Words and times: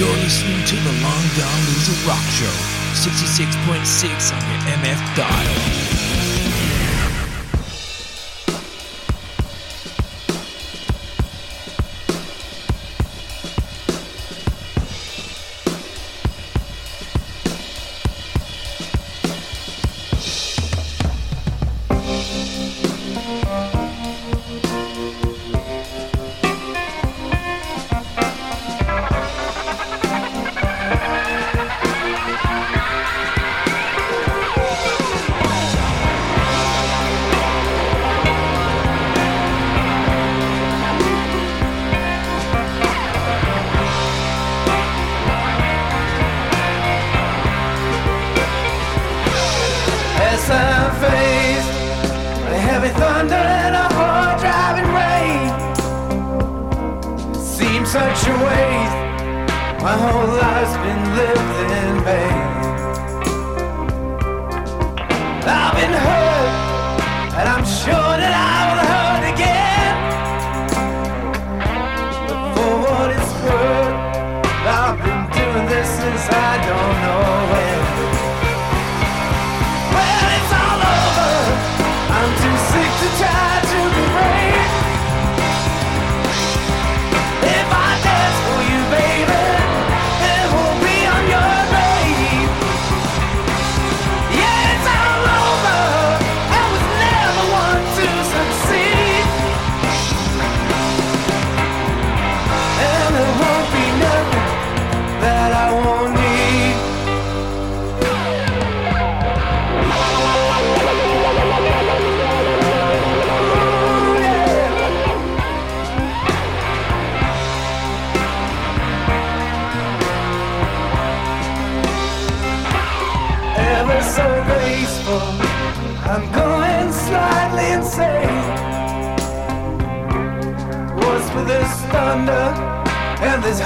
You're 0.00 0.08
listening 0.16 0.64
to 0.64 0.76
the 0.76 0.92
Long 1.02 1.24
Don 1.36 1.60
Loser 1.66 2.08
Rock 2.08 2.24
Show, 2.30 2.46
66.6 2.94 4.34
on 4.34 4.50
your 4.50 4.60
MF 4.78 5.14
dial. 5.14 5.99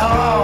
all. 0.05 0.44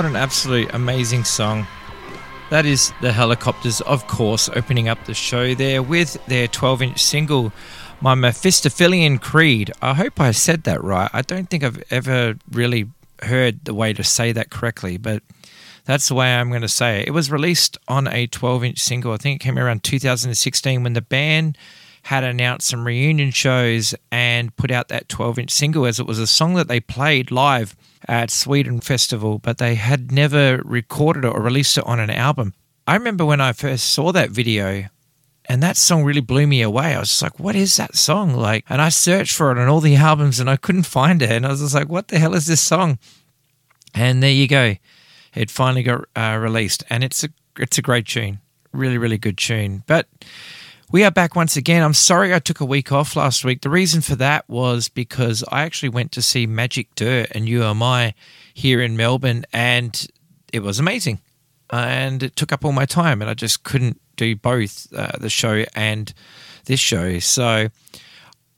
What 0.00 0.08
an 0.08 0.16
absolute 0.16 0.72
amazing 0.72 1.24
song. 1.24 1.66
That 2.48 2.64
is 2.64 2.90
the 3.02 3.10
Hellacopters, 3.10 3.82
of 3.82 4.06
course, 4.06 4.48
opening 4.48 4.88
up 4.88 5.04
the 5.04 5.12
show 5.12 5.54
there 5.54 5.82
with 5.82 6.16
their 6.24 6.48
12 6.48 6.80
inch 6.80 7.02
single, 7.02 7.52
My 8.00 8.14
Mephistophelean 8.14 9.20
Creed. 9.20 9.70
I 9.82 9.92
hope 9.92 10.18
I 10.18 10.30
said 10.30 10.64
that 10.64 10.82
right. 10.82 11.10
I 11.12 11.20
don't 11.20 11.50
think 11.50 11.62
I've 11.62 11.82
ever 11.90 12.36
really 12.50 12.86
heard 13.24 13.66
the 13.66 13.74
way 13.74 13.92
to 13.92 14.02
say 14.02 14.32
that 14.32 14.48
correctly, 14.48 14.96
but 14.96 15.22
that's 15.84 16.08
the 16.08 16.14
way 16.14 16.34
I'm 16.34 16.48
going 16.48 16.62
to 16.62 16.68
say 16.68 17.02
it. 17.02 17.08
It 17.08 17.10
was 17.10 17.30
released 17.30 17.76
on 17.86 18.08
a 18.08 18.26
12 18.26 18.64
inch 18.64 18.78
single. 18.78 19.12
I 19.12 19.18
think 19.18 19.42
it 19.42 19.44
came 19.44 19.58
around 19.58 19.82
2016 19.82 20.82
when 20.82 20.94
the 20.94 21.02
band 21.02 21.58
had 22.04 22.24
announced 22.24 22.68
some 22.68 22.86
reunion 22.86 23.32
shows 23.32 23.94
and 24.10 24.56
put 24.56 24.70
out 24.70 24.88
that 24.88 25.10
12 25.10 25.40
inch 25.40 25.50
single 25.50 25.84
as 25.84 26.00
it 26.00 26.06
was 26.06 26.18
a 26.18 26.26
song 26.26 26.54
that 26.54 26.68
they 26.68 26.80
played 26.80 27.30
live 27.30 27.76
at 28.08 28.30
Sweden 28.30 28.80
Festival, 28.80 29.38
but 29.38 29.58
they 29.58 29.74
had 29.74 30.12
never 30.12 30.62
recorded 30.64 31.24
it 31.24 31.28
or 31.34 31.40
released 31.40 31.78
it 31.78 31.86
on 31.86 32.00
an 32.00 32.10
album. 32.10 32.54
I 32.86 32.94
remember 32.94 33.24
when 33.24 33.40
I 33.40 33.52
first 33.52 33.92
saw 33.92 34.12
that 34.12 34.30
video 34.30 34.86
and 35.46 35.62
that 35.62 35.76
song 35.76 36.04
really 36.04 36.20
blew 36.20 36.46
me 36.46 36.62
away. 36.62 36.94
I 36.94 37.00
was 37.00 37.08
just 37.08 37.22
like, 37.22 37.40
what 37.40 37.56
is 37.56 37.76
that 37.76 37.96
song? 37.96 38.34
Like, 38.34 38.64
and 38.68 38.80
I 38.80 38.88
searched 38.88 39.36
for 39.36 39.50
it 39.50 39.58
on 39.58 39.68
all 39.68 39.80
the 39.80 39.96
albums 40.10 40.40
and 40.40 40.48
I 40.48 40.56
couldn't 40.56 40.84
find 40.84 41.22
it. 41.22 41.30
And 41.30 41.44
I 41.44 41.50
was 41.50 41.60
just 41.60 41.74
like, 41.74 41.88
what 41.88 42.08
the 42.08 42.18
hell 42.18 42.34
is 42.34 42.46
this 42.46 42.60
song? 42.60 42.98
And 43.94 44.22
there 44.22 44.30
you 44.30 44.46
go. 44.46 44.76
It 45.34 45.50
finally 45.50 45.82
got 45.82 46.04
uh, 46.16 46.38
released 46.40 46.84
and 46.88 47.04
it's 47.04 47.24
a, 47.24 47.28
it's 47.58 47.78
a 47.78 47.82
great 47.82 48.06
tune. 48.06 48.40
Really, 48.72 48.98
really 48.98 49.18
good 49.18 49.38
tune. 49.38 49.82
But 49.86 50.06
we 50.92 51.04
are 51.04 51.10
back 51.10 51.36
once 51.36 51.56
again. 51.56 51.82
I'm 51.82 51.94
sorry 51.94 52.34
I 52.34 52.40
took 52.40 52.60
a 52.60 52.64
week 52.64 52.90
off 52.90 53.14
last 53.14 53.44
week. 53.44 53.60
The 53.60 53.70
reason 53.70 54.00
for 54.00 54.16
that 54.16 54.48
was 54.48 54.88
because 54.88 55.44
I 55.50 55.62
actually 55.62 55.90
went 55.90 56.10
to 56.12 56.22
see 56.22 56.46
Magic 56.46 56.92
Dirt 56.96 57.28
and 57.32 57.48
You 57.48 57.62
Am 57.62 57.82
I 57.82 58.14
here 58.54 58.80
in 58.82 58.96
Melbourne, 58.96 59.44
and 59.52 60.08
it 60.52 60.60
was 60.60 60.80
amazing. 60.80 61.20
And 61.70 62.24
it 62.24 62.34
took 62.34 62.52
up 62.52 62.64
all 62.64 62.72
my 62.72 62.86
time, 62.86 63.20
and 63.22 63.30
I 63.30 63.34
just 63.34 63.62
couldn't 63.62 64.00
do 64.16 64.34
both 64.34 64.92
uh, 64.92 65.12
the 65.20 65.30
show 65.30 65.64
and 65.76 66.12
this 66.64 66.80
show. 66.80 67.20
So 67.20 67.68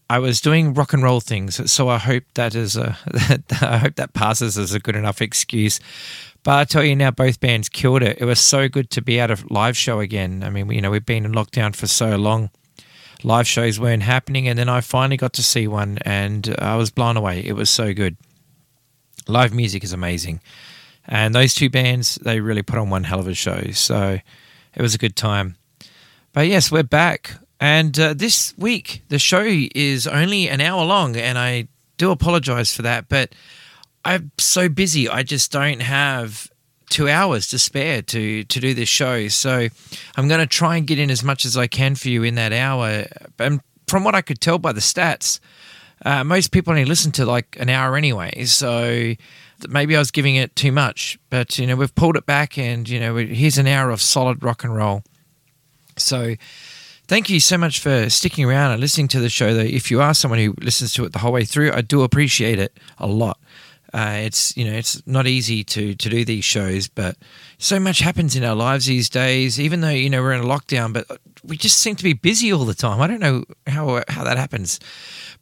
I 0.08 0.18
was 0.18 0.40
doing 0.40 0.72
rock 0.72 0.94
and 0.94 1.02
roll 1.02 1.20
things. 1.20 1.70
So 1.70 1.90
I 1.90 1.98
hope 1.98 2.24
that 2.34 2.54
is 2.54 2.76
a 2.76 2.96
I 3.60 3.76
hope 3.76 3.96
that 3.96 4.14
passes 4.14 4.56
as 4.56 4.72
a 4.72 4.80
good 4.80 4.96
enough 4.96 5.20
excuse. 5.20 5.80
But 6.44 6.58
I 6.58 6.64
tell 6.64 6.82
you 6.82 6.96
now, 6.96 7.12
both 7.12 7.38
bands 7.38 7.68
killed 7.68 8.02
it. 8.02 8.18
It 8.20 8.24
was 8.24 8.40
so 8.40 8.68
good 8.68 8.90
to 8.90 9.02
be 9.02 9.20
at 9.20 9.30
a 9.30 9.38
live 9.48 9.76
show 9.76 10.00
again. 10.00 10.42
I 10.42 10.50
mean, 10.50 10.70
you 10.70 10.80
know, 10.80 10.90
we've 10.90 11.06
been 11.06 11.24
in 11.24 11.32
lockdown 11.32 11.74
for 11.74 11.86
so 11.86 12.16
long. 12.16 12.50
Live 13.22 13.46
shows 13.46 13.78
weren't 13.78 14.02
happening, 14.02 14.48
and 14.48 14.58
then 14.58 14.68
I 14.68 14.80
finally 14.80 15.16
got 15.16 15.32
to 15.34 15.42
see 15.44 15.68
one, 15.68 15.98
and 16.04 16.52
I 16.58 16.74
was 16.74 16.90
blown 16.90 17.16
away. 17.16 17.44
It 17.44 17.52
was 17.52 17.70
so 17.70 17.94
good. 17.94 18.16
Live 19.28 19.54
music 19.54 19.84
is 19.84 19.92
amazing, 19.92 20.40
and 21.06 21.32
those 21.32 21.54
two 21.54 21.70
bands 21.70 22.16
they 22.16 22.40
really 22.40 22.62
put 22.62 22.78
on 22.78 22.90
one 22.90 23.04
hell 23.04 23.20
of 23.20 23.28
a 23.28 23.34
show. 23.34 23.70
So 23.70 24.18
it 24.74 24.82
was 24.82 24.96
a 24.96 24.98
good 24.98 25.14
time. 25.14 25.54
But 26.32 26.48
yes, 26.48 26.72
we're 26.72 26.82
back, 26.82 27.36
and 27.60 27.96
uh, 28.00 28.14
this 28.14 28.52
week 28.58 29.02
the 29.08 29.20
show 29.20 29.44
is 29.46 30.08
only 30.08 30.48
an 30.48 30.60
hour 30.60 30.84
long, 30.84 31.14
and 31.16 31.38
I 31.38 31.68
do 31.98 32.10
apologize 32.10 32.74
for 32.74 32.82
that, 32.82 33.08
but 33.08 33.32
I'm 34.04 34.32
so 34.38 34.68
busy. 34.68 35.08
I 35.08 35.22
just 35.22 35.52
don't 35.52 35.80
have 35.80 36.50
two 36.92 37.08
hours 37.08 37.46
to 37.48 37.58
spare 37.58 38.02
to 38.02 38.44
to 38.44 38.60
do 38.60 38.74
this 38.74 38.88
show. 38.88 39.28
So 39.28 39.68
I'm 40.16 40.28
going 40.28 40.40
to 40.40 40.46
try 40.46 40.76
and 40.76 40.86
get 40.86 40.98
in 40.98 41.10
as 41.10 41.24
much 41.24 41.44
as 41.44 41.56
I 41.56 41.66
can 41.66 41.94
for 41.94 42.08
you 42.08 42.22
in 42.22 42.34
that 42.34 42.52
hour. 42.52 43.06
And 43.38 43.60
from 43.86 44.04
what 44.04 44.14
I 44.14 44.20
could 44.22 44.40
tell 44.40 44.58
by 44.58 44.72
the 44.72 44.80
stats, 44.80 45.40
uh, 46.04 46.22
most 46.22 46.52
people 46.52 46.72
only 46.72 46.84
listen 46.84 47.10
to 47.12 47.24
like 47.24 47.56
an 47.58 47.70
hour 47.70 47.96
anyway. 47.96 48.44
So 48.44 49.14
maybe 49.68 49.96
I 49.96 49.98
was 49.98 50.10
giving 50.10 50.36
it 50.36 50.54
too 50.54 50.72
much. 50.72 51.18
But 51.30 51.58
you 51.58 51.66
know 51.66 51.76
we've 51.76 51.94
pulled 51.94 52.16
it 52.16 52.26
back, 52.26 52.58
and 52.58 52.88
you 52.88 53.00
know 53.00 53.16
here's 53.16 53.58
an 53.58 53.66
hour 53.66 53.90
of 53.90 54.02
solid 54.02 54.42
rock 54.42 54.64
and 54.64 54.74
roll. 54.74 55.02
So. 55.96 56.36
Thank 57.08 57.28
you 57.28 57.40
so 57.40 57.58
much 57.58 57.80
for 57.80 58.08
sticking 58.08 58.44
around 58.44 58.70
and 58.70 58.80
listening 58.80 59.08
to 59.08 59.20
the 59.20 59.28
show. 59.28 59.52
Though, 59.52 59.60
if 59.60 59.90
you 59.90 60.00
are 60.00 60.14
someone 60.14 60.38
who 60.38 60.54
listens 60.62 60.94
to 60.94 61.04
it 61.04 61.12
the 61.12 61.18
whole 61.18 61.32
way 61.32 61.44
through, 61.44 61.72
I 61.72 61.82
do 61.82 62.02
appreciate 62.02 62.58
it 62.58 62.78
a 62.96 63.06
lot. 63.06 63.38
Uh, 63.92 64.20
it's 64.20 64.56
you 64.56 64.64
know 64.64 64.72
it's 64.72 65.06
not 65.06 65.26
easy 65.26 65.62
to 65.64 65.94
to 65.94 66.08
do 66.08 66.24
these 66.24 66.44
shows, 66.44 66.88
but 66.88 67.16
so 67.58 67.78
much 67.78 67.98
happens 67.98 68.34
in 68.34 68.44
our 68.44 68.54
lives 68.54 68.86
these 68.86 69.10
days. 69.10 69.60
Even 69.60 69.82
though 69.82 69.90
you 69.90 70.08
know 70.08 70.22
we're 70.22 70.32
in 70.32 70.40
a 70.40 70.46
lockdown, 70.46 70.92
but 70.92 71.06
we 71.44 71.56
just 71.56 71.78
seem 71.78 71.96
to 71.96 72.04
be 72.04 72.14
busy 72.14 72.52
all 72.52 72.64
the 72.64 72.74
time. 72.74 73.00
I 73.00 73.06
don't 73.06 73.20
know 73.20 73.44
how 73.66 74.02
how 74.08 74.24
that 74.24 74.38
happens, 74.38 74.80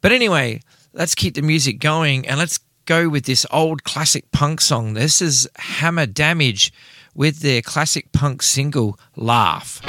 but 0.01 0.11
anyway, 0.11 0.61
let's 0.93 1.15
keep 1.15 1.35
the 1.35 1.41
music 1.41 1.79
going 1.79 2.27
and 2.27 2.37
let's 2.37 2.59
go 2.85 3.07
with 3.07 3.25
this 3.25 3.45
old 3.51 3.83
classic 3.83 4.29
punk 4.31 4.59
song. 4.59 4.95
This 4.95 5.21
is 5.21 5.47
Hammer 5.55 6.05
Damage 6.05 6.73
with 7.15 7.39
their 7.39 7.61
classic 7.61 8.11
punk 8.11 8.41
single 8.41 8.99
"Laugh." 9.15 9.81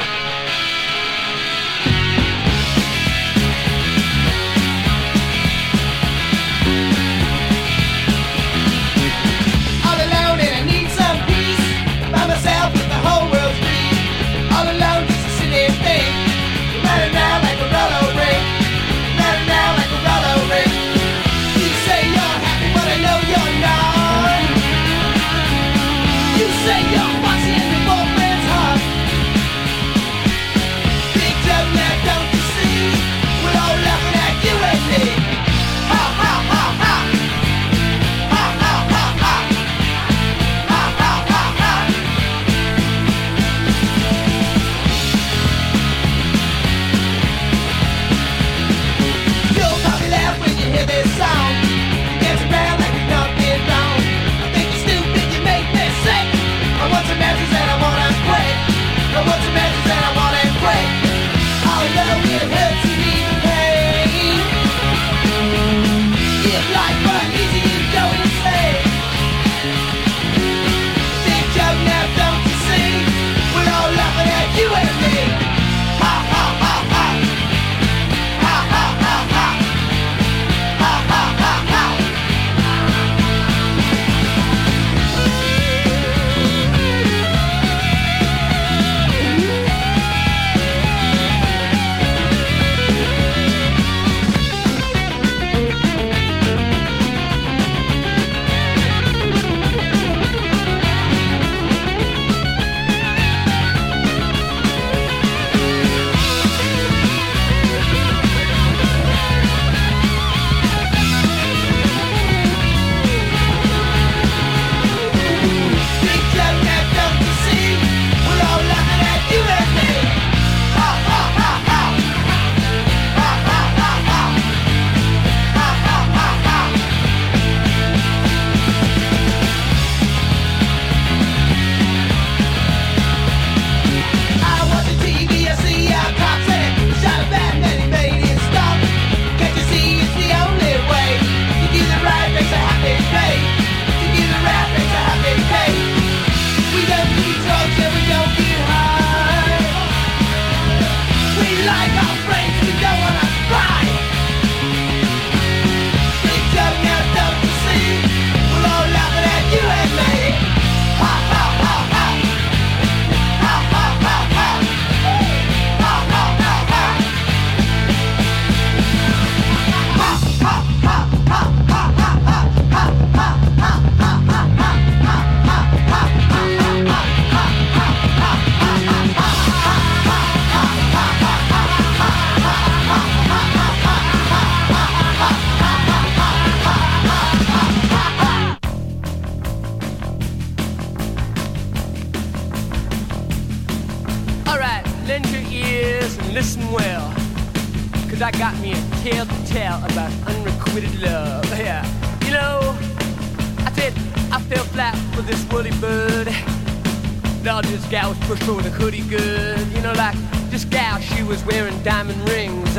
Pushed 208.27 208.49
over 208.49 208.63
the 208.63 208.71
hoodie 208.71 209.03
good. 209.03 209.67
You 209.73 209.81
know, 209.81 209.93
like 209.93 210.17
this 210.51 210.65
gal, 210.65 210.99
she 211.01 211.23
was 211.23 211.45
wearing 211.45 211.81
diamond 211.83 212.29
rings. 212.29 212.75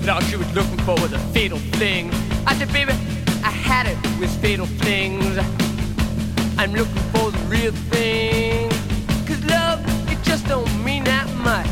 But 0.00 0.08
all 0.08 0.20
she 0.22 0.36
was 0.36 0.50
looking 0.54 0.78
for 0.78 0.94
was 1.00 1.12
a 1.12 1.18
fatal 1.34 1.58
fling. 1.74 2.10
I 2.46 2.54
said, 2.54 2.72
baby, 2.72 2.92
I 3.44 3.50
had 3.50 3.86
it 3.86 3.96
with 4.18 4.30
fatal 4.40 4.66
flings. 4.66 5.38
I'm 6.58 6.72
looking 6.72 7.02
for 7.12 7.30
the 7.30 7.38
real 7.48 7.72
thing. 7.90 8.70
Cause 9.26 9.42
love, 9.46 9.80
it 10.10 10.22
just 10.22 10.46
don't 10.46 10.84
mean 10.84 11.04
that 11.04 11.28
much. 11.36 11.66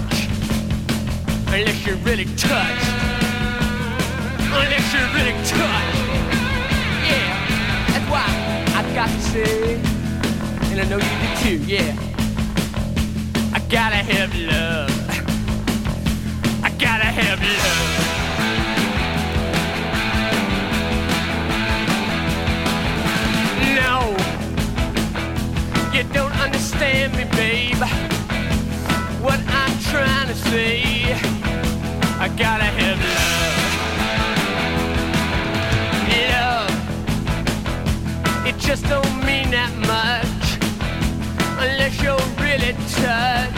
Unless 1.49 1.87
you're 1.87 1.97
really 1.97 2.26
touched. 2.37 2.88
Unless 4.40 4.92
you're 4.92 5.12
really 5.14 5.37
touched. 5.45 5.99
Yeah, 7.09 7.28
that's 7.88 8.11
why 8.11 8.26
I 8.76 8.95
got 8.95 9.09
to 9.09 9.21
say, 9.21 9.75
and 10.71 10.80
I 10.80 10.85
know 10.85 10.97
you 10.97 11.59
do 11.59 11.59
too, 11.59 11.64
yeah. 11.64 12.08
Gotta 13.70 13.96
have 13.96 14.34
love. 14.34 14.90
I 16.64 16.70
gotta 16.78 17.04
have 17.04 17.38
love. 17.38 18.08
No, 23.76 24.16
you 25.94 26.02
don't 26.14 26.32
understand 26.40 27.12
me, 27.14 27.25
babe. 27.37 27.76
What 29.22 29.38
I'm 29.48 29.78
trying 29.90 30.28
to 30.28 30.34
say, 30.34 31.12
I 32.18 32.28
gotta 32.38 32.64
have 32.64 32.98
love. 32.98 33.58
Love, 36.32 36.70
it 38.46 38.56
just 38.58 38.84
don't 38.88 39.16
mean 39.26 39.50
that 39.50 39.72
much 39.87 40.58
unless 41.60 42.00
you're 42.02 42.18
really 42.40 42.72
touched. 43.02 43.58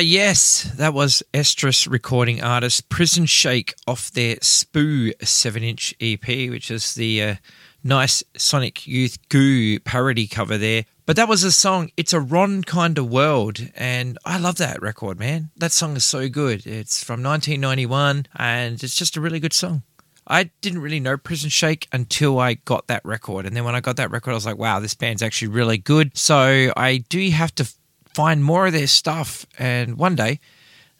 yes, 0.00 0.62
that 0.76 0.94
was 0.94 1.24
Estrus 1.34 1.90
recording 1.90 2.40
artist 2.40 2.88
Prisonshake 2.88 3.74
off 3.86 4.12
their 4.12 4.36
Spoo 4.36 5.12
7 5.26 5.62
inch 5.64 5.92
EP, 6.00 6.24
which 6.50 6.70
is 6.70 6.94
the 6.94 7.22
uh, 7.22 7.34
nice 7.82 8.22
Sonic 8.36 8.86
Youth 8.86 9.18
Goo 9.28 9.80
parody 9.80 10.28
cover 10.28 10.56
there. 10.56 10.84
But 11.04 11.16
that 11.16 11.28
was 11.28 11.42
a 11.42 11.50
song, 11.50 11.90
It's 11.96 12.12
a 12.12 12.20
Ron 12.20 12.62
Kind 12.62 12.96
of 12.96 13.10
World, 13.10 13.58
and 13.74 14.18
I 14.24 14.38
love 14.38 14.56
that 14.58 14.80
record, 14.80 15.18
man. 15.18 15.50
That 15.56 15.72
song 15.72 15.96
is 15.96 16.04
so 16.04 16.28
good. 16.28 16.64
It's 16.64 17.02
from 17.02 17.20
1991, 17.22 18.26
and 18.36 18.84
it's 18.84 18.94
just 18.94 19.16
a 19.16 19.20
really 19.20 19.40
good 19.40 19.52
song. 19.52 19.82
I 20.28 20.44
didn't 20.60 20.82
really 20.82 21.00
know 21.00 21.16
Prisonshake 21.16 21.88
until 21.92 22.38
I 22.38 22.54
got 22.54 22.86
that 22.86 23.04
record. 23.04 23.46
And 23.46 23.56
then 23.56 23.64
when 23.64 23.74
I 23.74 23.80
got 23.80 23.96
that 23.96 24.12
record, 24.12 24.30
I 24.30 24.34
was 24.34 24.46
like, 24.46 24.58
wow, 24.58 24.78
this 24.78 24.94
band's 24.94 25.22
actually 25.22 25.48
really 25.48 25.78
good. 25.78 26.16
So 26.16 26.72
I 26.76 26.98
do 27.08 27.28
have 27.30 27.52
to 27.56 27.68
find 28.14 28.44
more 28.44 28.66
of 28.66 28.72
their 28.72 28.86
stuff 28.86 29.46
and 29.58 29.98
one 29.98 30.16
day 30.16 30.40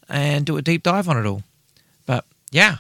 and 0.09 0.44
do 0.44 0.57
a 0.57 0.62
deep 0.62 0.83
dive 0.83 1.09
on 1.09 1.16
it 1.16 1.27
all. 1.27 1.42
But 2.07 2.25
yeah, 2.51 2.79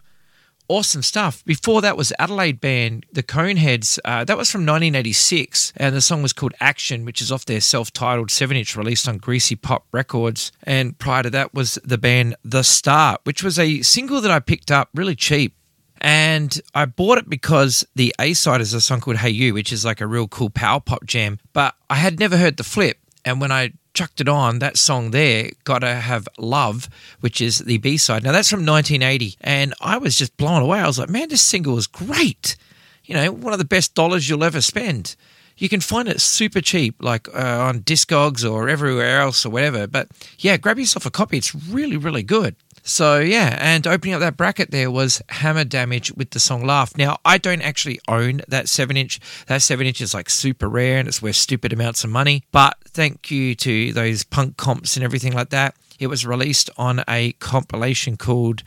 awesome 0.68 1.02
stuff. 1.02 1.44
Before 1.44 1.80
that 1.82 1.96
was 1.96 2.12
Adelaide 2.18 2.60
band, 2.60 3.06
the 3.12 3.22
Coneheads. 3.22 3.98
Uh, 4.04 4.24
that 4.24 4.36
was 4.36 4.50
from 4.50 4.62
1986, 4.62 5.72
and 5.76 5.94
the 5.94 6.00
song 6.00 6.22
was 6.22 6.32
called 6.32 6.54
Action, 6.60 7.04
which 7.04 7.20
is 7.20 7.30
off 7.30 7.44
their 7.44 7.60
self-titled 7.60 8.30
seven-inch 8.30 8.76
released 8.76 9.08
on 9.08 9.18
Greasy 9.18 9.56
Pop 9.56 9.86
Records. 9.92 10.52
And 10.62 10.98
prior 10.98 11.22
to 11.24 11.30
that 11.30 11.54
was 11.54 11.78
the 11.84 11.98
band 11.98 12.36
The 12.44 12.62
Start, 12.62 13.20
which 13.24 13.42
was 13.42 13.58
a 13.58 13.82
single 13.82 14.20
that 14.20 14.30
I 14.30 14.40
picked 14.40 14.70
up 14.70 14.88
really 14.94 15.14
cheap 15.14 15.54
And 16.00 16.60
I 16.74 16.86
bought 16.86 17.18
it 17.18 17.28
because 17.30 17.86
the 17.94 18.12
A 18.18 18.34
side 18.34 18.60
is 18.60 18.74
a 18.74 18.80
song 18.80 19.00
called 19.00 19.18
Hey 19.18 19.30
You, 19.30 19.54
which 19.54 19.72
is 19.72 19.84
like 19.84 20.00
a 20.00 20.06
real 20.06 20.26
cool 20.26 20.50
power 20.50 20.80
pop 20.80 21.04
jam. 21.06 21.38
But 21.52 21.76
I 21.88 21.94
had 21.94 22.18
never 22.18 22.36
heard 22.36 22.56
the 22.56 22.64
flip. 22.64 22.98
And 23.24 23.40
when 23.40 23.52
I 23.52 23.72
chucked 23.94 24.20
it 24.20 24.28
on, 24.28 24.58
that 24.58 24.76
song 24.76 25.10
there, 25.10 25.50
Gotta 25.64 25.94
Have 25.94 26.28
Love, 26.38 26.88
which 27.20 27.40
is 27.40 27.58
the 27.58 27.78
B 27.78 27.96
side. 27.96 28.24
Now 28.24 28.32
that's 28.32 28.50
from 28.50 28.64
1980. 28.64 29.36
And 29.40 29.74
I 29.80 29.98
was 29.98 30.16
just 30.16 30.36
blown 30.36 30.62
away. 30.62 30.80
I 30.80 30.86
was 30.86 30.98
like, 30.98 31.10
man, 31.10 31.28
this 31.28 31.42
single 31.42 31.78
is 31.78 31.86
great. 31.86 32.56
You 33.04 33.14
know, 33.14 33.32
one 33.32 33.52
of 33.52 33.58
the 33.58 33.64
best 33.64 33.94
dollars 33.94 34.28
you'll 34.28 34.44
ever 34.44 34.60
spend. 34.60 35.16
You 35.56 35.68
can 35.68 35.80
find 35.80 36.08
it 36.08 36.20
super 36.20 36.60
cheap, 36.60 36.96
like 37.00 37.28
uh, 37.34 37.60
on 37.60 37.80
Discogs 37.80 38.48
or 38.48 38.68
everywhere 38.68 39.20
else 39.20 39.44
or 39.44 39.50
whatever. 39.50 39.86
But 39.86 40.08
yeah, 40.38 40.56
grab 40.56 40.78
yourself 40.78 41.06
a 41.06 41.10
copy. 41.10 41.36
It's 41.36 41.54
really, 41.54 41.96
really 41.96 42.22
good. 42.22 42.56
So 42.82 43.20
yeah, 43.20 43.56
and 43.60 43.86
opening 43.86 44.14
up 44.14 44.20
that 44.20 44.36
bracket 44.36 44.70
there 44.72 44.90
was 44.90 45.22
Hammer 45.28 45.64
Damage 45.64 46.12
with 46.12 46.30
the 46.30 46.40
song 46.40 46.64
Laugh. 46.66 46.96
Now 46.96 47.18
I 47.24 47.38
don't 47.38 47.62
actually 47.62 48.00
own 48.08 48.42
that 48.48 48.68
seven 48.68 48.96
inch. 48.96 49.20
That 49.46 49.62
seven 49.62 49.86
inch 49.86 50.00
is 50.00 50.14
like 50.14 50.28
super 50.28 50.68
rare 50.68 50.98
and 50.98 51.06
it's 51.06 51.22
worth 51.22 51.36
stupid 51.36 51.72
amounts 51.72 52.02
of 52.02 52.10
money. 52.10 52.42
But 52.50 52.76
thank 52.84 53.30
you 53.30 53.54
to 53.56 53.92
those 53.92 54.24
punk 54.24 54.56
comps 54.56 54.96
and 54.96 55.04
everything 55.04 55.32
like 55.32 55.50
that. 55.50 55.76
It 56.00 56.08
was 56.08 56.26
released 56.26 56.70
on 56.76 57.04
a 57.08 57.32
compilation 57.34 58.16
called 58.16 58.62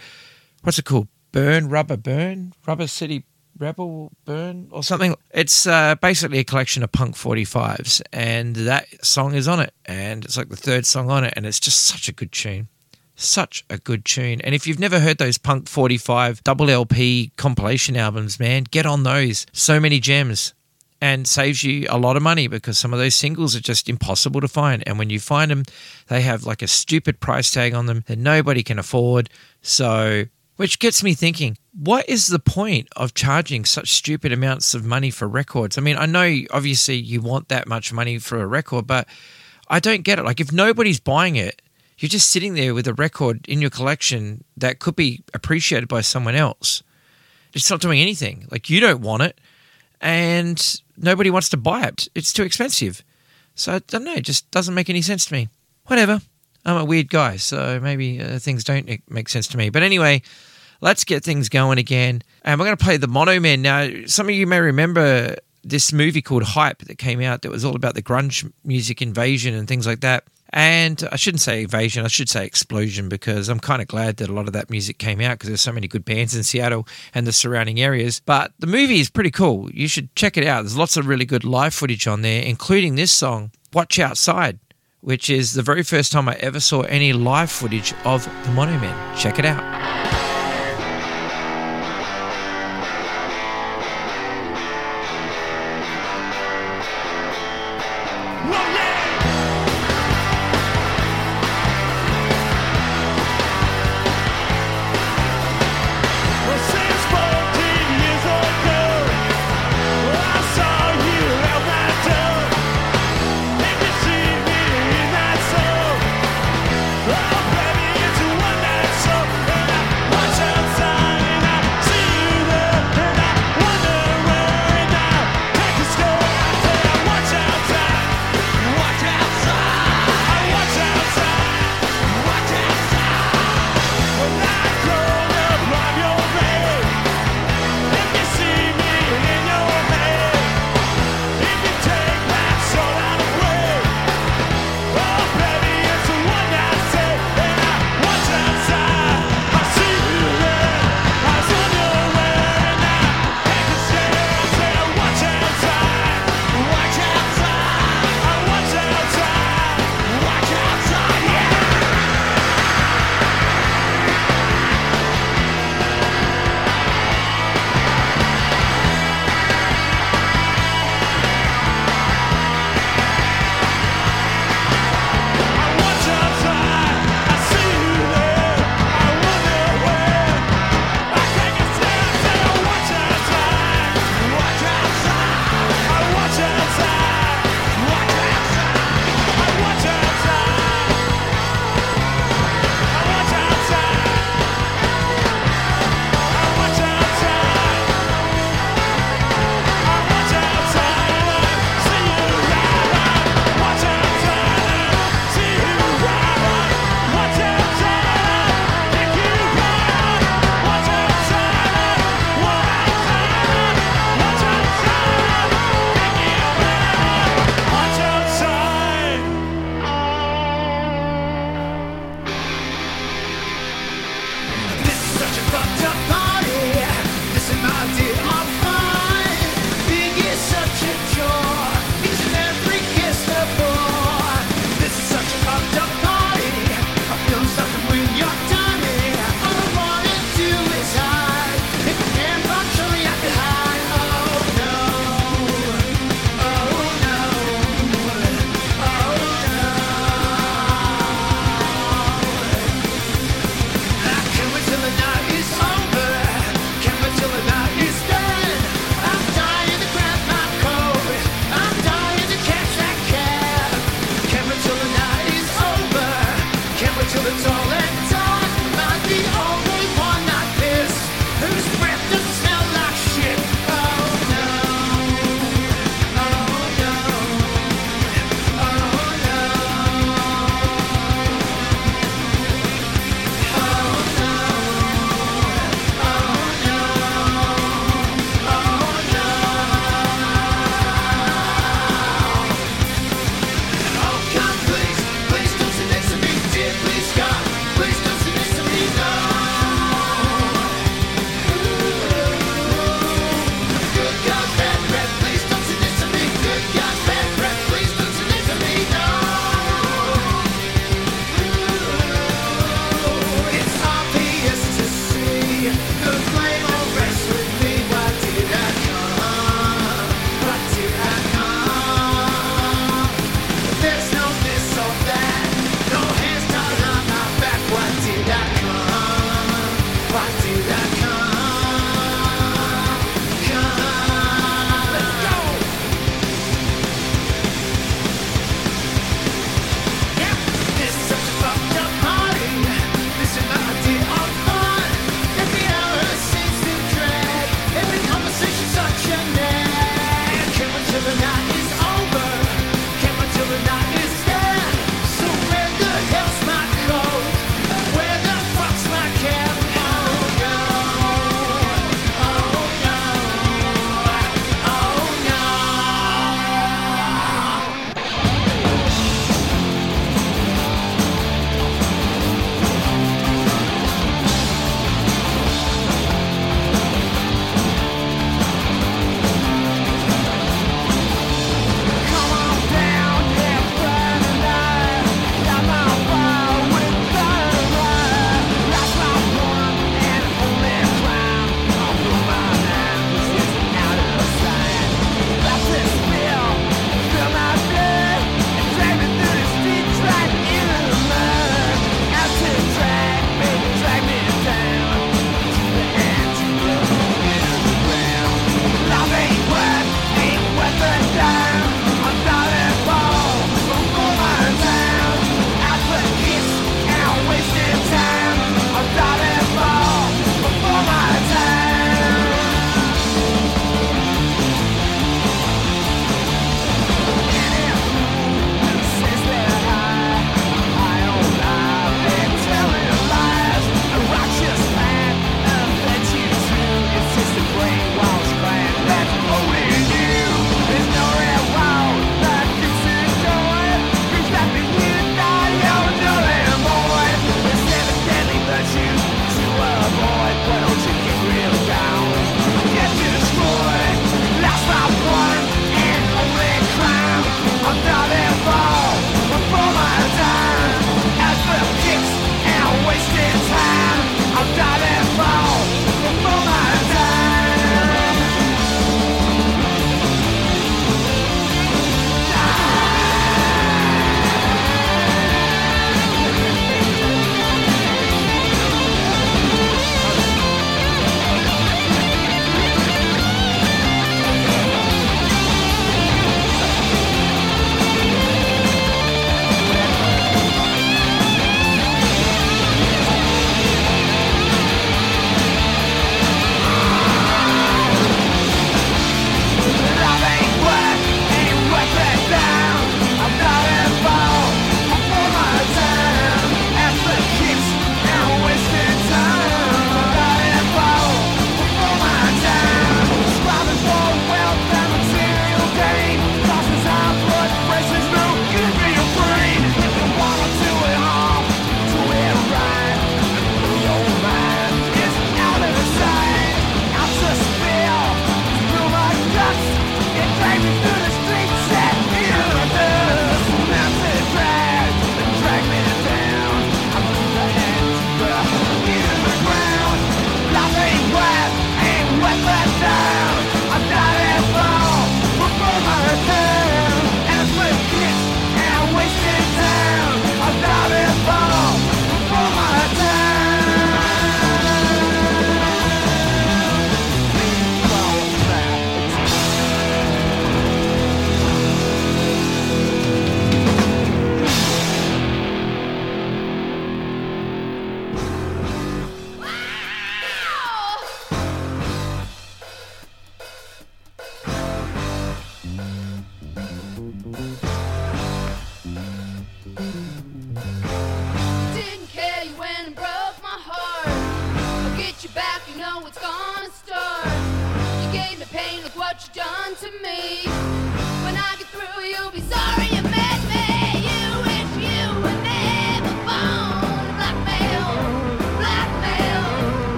what's 0.63 0.79
it 0.79 0.85
called? 0.85 1.09
Burn 1.33 1.67
Rubber 1.67 1.97
Burn 1.97 2.53
Rubber 2.65 2.87
City 2.87 3.25
Rebel 3.57 4.11
Burn 4.25 4.67
or 4.71 4.83
something. 4.83 5.15
It's 5.31 5.67
uh, 5.67 5.95
basically 5.95 6.39
a 6.39 6.43
collection 6.43 6.83
of 6.83 6.91
punk 6.91 7.15
45s, 7.15 8.01
and 8.11 8.55
that 8.55 8.87
song 9.05 9.33
is 9.33 9.47
on 9.47 9.59
it. 9.59 9.73
And 9.85 10.25
it's 10.25 10.37
like 10.37 10.49
the 10.49 10.55
third 10.55 10.85
song 10.85 11.09
on 11.09 11.23
it, 11.23 11.33
and 11.35 11.45
it's 11.45 11.59
just 11.59 11.83
such 11.83 12.09
a 12.09 12.11
good 12.11 12.31
tune. 12.31 12.67
Such 13.15 13.63
a 13.69 13.77
good 13.77 14.03
tune. 14.03 14.41
And 14.41 14.53
if 14.53 14.67
you've 14.67 14.79
never 14.79 14.99
heard 14.99 15.17
those 15.17 15.37
Punk 15.37 15.69
45 15.69 16.43
double 16.43 16.69
LP 16.69 17.31
compilation 17.37 17.95
albums, 17.95 18.39
man, 18.39 18.63
get 18.63 18.85
on 18.85 19.03
those. 19.03 19.45
So 19.53 19.79
many 19.79 19.99
gems 19.99 20.53
and 21.01 21.27
saves 21.27 21.63
you 21.63 21.87
a 21.89 21.97
lot 21.97 22.17
of 22.17 22.23
money 22.23 22.47
because 22.47 22.77
some 22.77 22.93
of 22.93 22.99
those 22.99 23.15
singles 23.15 23.55
are 23.55 23.61
just 23.61 23.87
impossible 23.89 24.41
to 24.41 24.47
find. 24.47 24.83
And 24.85 24.97
when 24.97 25.09
you 25.09 25.19
find 25.19 25.51
them, 25.51 25.63
they 26.07 26.21
have 26.21 26.45
like 26.45 26.61
a 26.61 26.67
stupid 26.67 27.19
price 27.19 27.51
tag 27.51 27.73
on 27.73 27.85
them 27.85 28.03
that 28.07 28.17
nobody 28.17 28.63
can 28.63 28.79
afford. 28.79 29.29
So 29.61 30.25
which 30.57 30.79
gets 30.79 31.03
me 31.03 31.13
thinking, 31.13 31.57
what 31.77 32.07
is 32.07 32.27
the 32.27 32.39
point 32.39 32.87
of 32.95 33.13
charging 33.13 33.65
such 33.65 33.91
stupid 33.93 34.31
amounts 34.31 34.73
of 34.73 34.85
money 34.85 35.11
for 35.11 35.27
records? 35.27 35.77
I 35.77 35.81
mean, 35.81 35.97
I 35.97 36.05
know 36.05 36.33
obviously 36.51 36.95
you 36.95 37.21
want 37.21 37.49
that 37.49 37.67
much 37.67 37.91
money 37.91 38.19
for 38.19 38.41
a 38.41 38.47
record, 38.47 38.87
but 38.87 39.07
I 39.67 39.79
don't 39.79 40.03
get 40.03 40.17
it. 40.17 40.23
Like, 40.23 40.39
if 40.39 40.53
nobody's 40.53 40.99
buying 40.99 41.35
it, 41.35 41.61
you're 41.97 42.09
just 42.09 42.29
sitting 42.29 42.55
there 42.55 42.73
with 42.73 42.87
a 42.87 42.93
record 42.93 43.45
in 43.47 43.61
your 43.61 43.69
collection 43.69 44.43
that 44.57 44.79
could 44.79 44.95
be 44.95 45.23
appreciated 45.33 45.87
by 45.87 46.01
someone 46.01 46.35
else. 46.35 46.83
It's 47.53 47.69
not 47.69 47.81
doing 47.81 48.01
anything. 48.01 48.47
Like, 48.51 48.69
you 48.69 48.79
don't 48.79 49.01
want 49.01 49.23
it, 49.23 49.39
and 50.01 50.81
nobody 50.97 51.29
wants 51.29 51.49
to 51.49 51.57
buy 51.57 51.83
it. 51.83 52.07
It's 52.13 52.33
too 52.33 52.43
expensive. 52.43 53.03
So, 53.55 53.75
I 53.75 53.79
don't 53.79 54.03
know. 54.03 54.15
It 54.15 54.25
just 54.25 54.51
doesn't 54.51 54.73
make 54.73 54.89
any 54.89 55.01
sense 55.01 55.25
to 55.27 55.33
me. 55.33 55.49
Whatever. 55.85 56.21
I'm 56.65 56.77
a 56.77 56.85
weird 56.85 57.09
guy, 57.09 57.37
so 57.37 57.79
maybe 57.79 58.19
uh, 58.19 58.39
things 58.39 58.63
don't 58.63 58.89
make 59.09 59.29
sense 59.29 59.47
to 59.49 59.57
me. 59.57 59.69
But 59.69 59.83
anyway, 59.83 60.23
let's 60.81 61.03
get 61.03 61.23
things 61.23 61.47
going 61.47 61.77
again. 61.77 62.23
And 62.43 62.59
we're 62.59 62.65
going 62.65 62.77
to 62.77 62.83
play 62.83 62.97
the 62.97 63.07
Mono 63.07 63.39
Men. 63.39 63.61
Now, 63.61 63.87
some 64.07 64.27
of 64.27 64.33
you 64.33 64.47
may 64.47 64.59
remember 64.59 65.35
this 65.63 65.93
movie 65.93 66.21
called 66.21 66.43
Hype 66.43 66.79
that 66.79 66.97
came 66.97 67.21
out 67.21 67.43
that 67.43 67.51
was 67.51 67.63
all 67.63 67.75
about 67.75 67.93
the 67.93 68.01
grunge 68.01 68.51
music 68.63 69.01
invasion 69.01 69.53
and 69.53 69.67
things 69.67 69.85
like 69.85 70.01
that. 70.01 70.25
And 70.55 71.07
I 71.11 71.17
shouldn't 71.17 71.41
say 71.41 71.63
invasion, 71.63 72.05
I 72.05 72.07
should 72.07 72.29
say 72.29 72.45
explosion 72.45 73.09
because 73.09 73.49
I'm 73.49 73.59
kind 73.59 73.81
of 73.81 73.89
glad 73.89 74.17
that 74.17 74.29
a 74.29 74.33
lot 74.33 74.47
of 74.47 74.53
that 74.53 74.69
music 74.69 74.97
came 74.97 75.19
out 75.19 75.33
because 75.33 75.49
there's 75.49 75.61
so 75.61 75.73
many 75.73 75.87
good 75.87 76.05
bands 76.05 76.33
in 76.33 76.43
Seattle 76.43 76.87
and 77.13 77.27
the 77.27 77.33
surrounding 77.33 77.81
areas. 77.81 78.21
But 78.25 78.53
the 78.57 78.67
movie 78.67 79.01
is 79.01 79.09
pretty 79.09 79.31
cool. 79.31 79.69
You 79.71 79.89
should 79.89 80.15
check 80.15 80.37
it 80.37 80.47
out. 80.47 80.61
There's 80.61 80.77
lots 80.77 80.95
of 80.95 81.07
really 81.07 81.25
good 81.25 81.43
live 81.43 81.73
footage 81.73 82.07
on 82.07 82.21
there, 82.21 82.41
including 82.41 82.95
this 82.95 83.11
song, 83.11 83.51
Watch 83.73 83.99
Outside 83.99 84.59
which 85.05 85.29
is 85.29 85.53
the 85.53 85.61
very 85.61 85.83
first 85.83 86.11
time 86.11 86.27
I 86.27 86.33
ever 86.39 86.59
saw 86.59 86.81
any 86.81 87.13
live 87.13 87.51
footage 87.51 87.93
of 88.05 88.25
the 88.43 88.51
Mono 88.53 88.71
Men. 88.79 89.15
Check 89.15 89.37
it 89.37 89.45
out. 89.45 90.24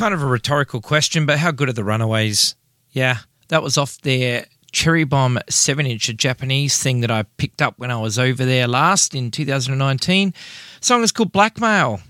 Kind 0.00 0.14
of 0.14 0.22
a 0.22 0.26
rhetorical 0.26 0.80
question, 0.80 1.26
but 1.26 1.38
how 1.40 1.50
good 1.50 1.68
are 1.68 1.74
the 1.74 1.84
Runaways? 1.84 2.54
Yeah, 2.90 3.18
that 3.48 3.62
was 3.62 3.76
off 3.76 4.00
their 4.00 4.46
Cherry 4.72 5.04
Bomb 5.04 5.38
7 5.50 5.84
inch, 5.84 6.08
a 6.08 6.14
Japanese 6.14 6.82
thing 6.82 7.02
that 7.02 7.10
I 7.10 7.24
picked 7.36 7.60
up 7.60 7.78
when 7.78 7.90
I 7.90 8.00
was 8.00 8.18
over 8.18 8.46
there 8.46 8.66
last 8.66 9.14
in 9.14 9.30
2019. 9.30 10.30
The 10.30 10.34
song 10.80 11.02
is 11.02 11.12
called 11.12 11.32
Blackmail, 11.32 12.00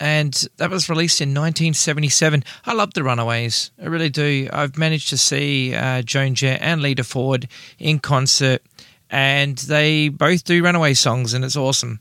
and 0.00 0.34
that 0.56 0.70
was 0.70 0.88
released 0.88 1.20
in 1.20 1.28
1977. 1.28 2.42
I 2.64 2.72
love 2.72 2.94
the 2.94 3.04
Runaways, 3.04 3.70
I 3.80 3.86
really 3.86 4.10
do. 4.10 4.48
I've 4.52 4.76
managed 4.76 5.10
to 5.10 5.16
see 5.16 5.72
uh, 5.72 6.02
Joan 6.02 6.34
Jett 6.34 6.60
and 6.60 6.82
Lita 6.82 7.04
Ford 7.04 7.46
in 7.78 8.00
concert, 8.00 8.60
and 9.08 9.56
they 9.56 10.08
both 10.08 10.42
do 10.42 10.64
Runaway 10.64 10.94
songs, 10.94 11.32
and 11.32 11.44
it's 11.44 11.54
awesome. 11.54 12.00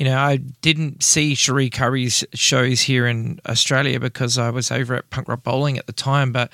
You 0.00 0.06
know, 0.06 0.16
I 0.16 0.38
didn't 0.38 1.02
see 1.02 1.34
Cherie 1.34 1.68
Currie's 1.68 2.24
shows 2.32 2.80
here 2.80 3.06
in 3.06 3.38
Australia 3.46 4.00
because 4.00 4.38
I 4.38 4.48
was 4.48 4.70
over 4.70 4.94
at 4.94 5.10
Punk 5.10 5.28
Rock 5.28 5.42
Bowling 5.42 5.76
at 5.76 5.86
the 5.86 5.92
time, 5.92 6.32
but 6.32 6.50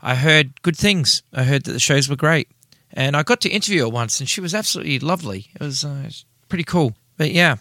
I 0.00 0.14
heard 0.14 0.62
good 0.62 0.78
things. 0.78 1.22
I 1.30 1.42
heard 1.42 1.64
that 1.64 1.72
the 1.72 1.78
shows 1.78 2.08
were 2.08 2.16
great. 2.16 2.48
And 2.94 3.14
I 3.14 3.22
got 3.22 3.42
to 3.42 3.50
interview 3.50 3.82
her 3.82 3.90
once, 3.90 4.18
and 4.18 4.26
she 4.26 4.40
was 4.40 4.54
absolutely 4.54 4.98
lovely. 4.98 5.48
It 5.54 5.60
was 5.60 5.84
uh, 5.84 6.08
pretty 6.48 6.64
cool. 6.64 6.96
But 7.18 7.32
yeah, 7.32 7.56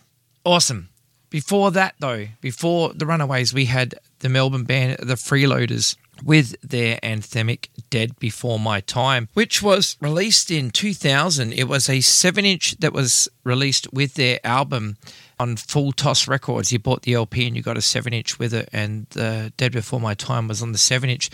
awesome. 0.46 0.88
Before 1.30 1.70
that, 1.72 1.96
though, 2.00 2.28
before 2.40 2.94
the 2.94 3.06
Runaways, 3.06 3.54
we 3.54 3.66
had 3.66 3.96
the 4.20 4.30
Melbourne 4.30 4.64
band, 4.64 5.00
the 5.00 5.16
Freeloaders, 5.16 5.98
with 6.24 6.56
their 6.62 6.98
anthemic 7.04 7.68
Dead 7.90 8.18
Before 8.20 8.58
My 8.58 8.80
Time, 8.80 9.28
which 9.34 9.62
was 9.62 9.98
released 10.00 10.50
in 10.50 10.72
2000. 10.72 11.52
It 11.52 11.68
was 11.68 11.90
a 11.90 12.00
7 12.00 12.46
inch 12.46 12.78
that 12.78 12.94
was 12.94 13.28
released 13.44 13.92
with 13.92 14.14
their 14.14 14.40
album 14.46 14.96
on 15.40 15.56
Full 15.58 15.92
Toss 15.92 16.28
Records. 16.28 16.72
You 16.72 16.80
bought 16.80 17.04
the 17.04 17.14
LP 17.14 17.48
and 17.48 17.56
you 17.56 17.62
got 17.62 17.78
a 17.78 17.82
7 17.82 18.14
inch 18.14 18.40
with 18.40 18.54
it, 18.54 18.70
and 18.72 19.06
uh, 19.18 19.50
Dead 19.58 19.72
Before 19.72 20.00
My 20.00 20.14
Time 20.14 20.48
was 20.48 20.62
on 20.62 20.72
the 20.72 20.78
7 20.78 21.10
inch, 21.10 21.30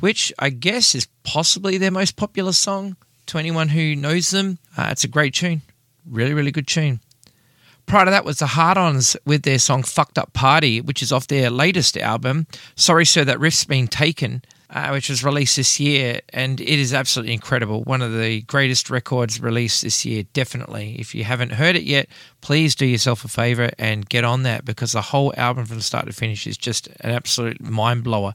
which 0.00 0.32
I 0.38 0.50
guess 0.50 0.94
is 0.94 1.06
possibly 1.22 1.78
their 1.78 1.90
most 1.90 2.16
popular 2.16 2.52
song 2.52 2.96
to 3.26 3.38
anyone 3.38 3.68
who 3.68 3.94
knows 3.94 4.30
them. 4.30 4.58
Uh, 4.76 4.88
it's 4.90 5.04
a 5.04 5.08
great 5.08 5.34
tune. 5.34 5.62
Really, 6.06 6.34
really 6.34 6.50
good 6.50 6.66
tune. 6.66 7.00
Prior 7.86 8.04
to 8.04 8.10
that 8.10 8.24
was 8.24 8.38
the 8.38 8.46
Hard 8.46 8.78
Ons 8.78 9.16
with 9.26 9.42
their 9.42 9.58
song 9.58 9.82
Fucked 9.82 10.18
Up 10.18 10.32
Party, 10.32 10.80
which 10.80 11.02
is 11.02 11.12
off 11.12 11.26
their 11.26 11.50
latest 11.50 11.96
album, 11.98 12.46
Sorry 12.76 13.04
Sir 13.04 13.24
That 13.24 13.40
Riff's 13.40 13.64
Been 13.64 13.88
Taken, 13.88 14.42
uh, 14.72 14.88
which 14.88 15.10
was 15.10 15.22
released 15.22 15.56
this 15.56 15.78
year. 15.78 16.20
And 16.30 16.60
it 16.60 16.78
is 16.78 16.94
absolutely 16.94 17.34
incredible. 17.34 17.82
One 17.82 18.00
of 18.00 18.12
the 18.12 18.40
greatest 18.42 18.90
records 18.90 19.40
released 19.40 19.82
this 19.82 20.04
year, 20.04 20.24
definitely. 20.32 20.96
If 20.98 21.14
you 21.14 21.24
haven't 21.24 21.52
heard 21.52 21.76
it 21.76 21.82
yet, 21.82 22.08
please 22.40 22.74
do 22.74 22.86
yourself 22.86 23.24
a 23.24 23.28
favor 23.28 23.70
and 23.78 24.08
get 24.08 24.24
on 24.24 24.42
that 24.44 24.64
because 24.64 24.92
the 24.92 25.02
whole 25.02 25.34
album 25.36 25.66
from 25.66 25.80
start 25.80 26.06
to 26.06 26.12
finish 26.12 26.46
is 26.46 26.56
just 26.56 26.88
an 27.00 27.10
absolute 27.10 27.60
mind 27.60 28.02
blower. 28.02 28.34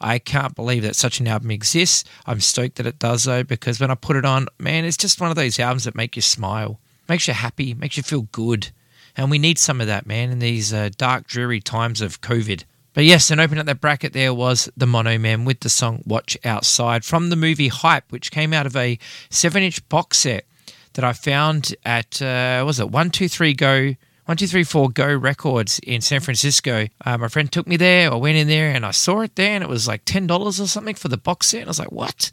I 0.00 0.18
can't 0.18 0.54
believe 0.54 0.82
that 0.82 0.96
such 0.96 1.18
an 1.18 1.26
album 1.26 1.50
exists. 1.50 2.04
I'm 2.26 2.40
stoked 2.40 2.76
that 2.76 2.86
it 2.86 2.98
does 2.98 3.24
though, 3.24 3.42
because 3.42 3.80
when 3.80 3.90
I 3.90 3.94
put 3.94 4.16
it 4.16 4.24
on, 4.24 4.46
man, 4.58 4.84
it's 4.84 4.96
just 4.96 5.20
one 5.20 5.30
of 5.30 5.36
those 5.36 5.58
albums 5.58 5.84
that 5.84 5.94
make 5.94 6.14
you 6.14 6.22
smile, 6.22 6.78
makes 7.08 7.26
you 7.26 7.34
happy, 7.34 7.74
makes 7.74 7.96
you 7.96 8.02
feel 8.02 8.22
good. 8.30 8.70
And 9.16 9.30
we 9.30 9.38
need 9.38 9.58
some 9.58 9.80
of 9.80 9.86
that, 9.86 10.06
man, 10.06 10.30
in 10.30 10.40
these 10.40 10.72
uh, 10.72 10.90
dark, 10.96 11.26
dreary 11.26 11.60
times 11.60 12.00
of 12.00 12.20
COVID. 12.20 12.64
But 12.94 13.04
yes, 13.04 13.32
and 13.32 13.40
opening 13.40 13.58
up 13.58 13.66
that 13.66 13.80
bracket 13.80 14.12
there 14.12 14.32
was 14.32 14.70
the 14.76 14.86
Mono 14.86 15.18
Men 15.18 15.44
with 15.44 15.60
the 15.60 15.68
song 15.68 16.02
Watch 16.06 16.38
Outside 16.44 17.04
from 17.04 17.28
the 17.28 17.36
movie 17.36 17.66
Hype, 17.66 18.10
which 18.10 18.30
came 18.30 18.52
out 18.52 18.66
of 18.66 18.76
a 18.76 19.00
7 19.30 19.62
inch 19.64 19.86
box 19.88 20.18
set 20.18 20.46
that 20.92 21.04
I 21.04 21.12
found 21.12 21.74
at, 21.84 22.22
uh, 22.22 22.62
was 22.64 22.78
it, 22.78 22.84
123 22.84 23.52
Go. 23.54 23.94
1234 24.26 24.90
Go 24.90 25.14
Records 25.14 25.80
in 25.80 26.00
San 26.00 26.20
Francisco. 26.20 26.86
Uh, 27.04 27.18
my 27.18 27.28
friend 27.28 27.50
took 27.50 27.66
me 27.66 27.76
there. 27.76 28.10
I 28.10 28.14
went 28.14 28.38
in 28.38 28.46
there 28.46 28.70
and 28.70 28.86
I 28.86 28.92
saw 28.92 29.20
it 29.20 29.34
there, 29.34 29.54
and 29.56 29.64
it 29.64 29.68
was 29.68 29.86
like 29.88 30.04
$10 30.04 30.30
or 30.46 30.52
something 30.66 30.94
for 30.94 31.08
the 31.08 31.18
box 31.18 31.48
set. 31.48 31.62
And 31.62 31.68
I 31.68 31.70
was 31.70 31.80
like, 31.80 31.92
what? 31.92 32.30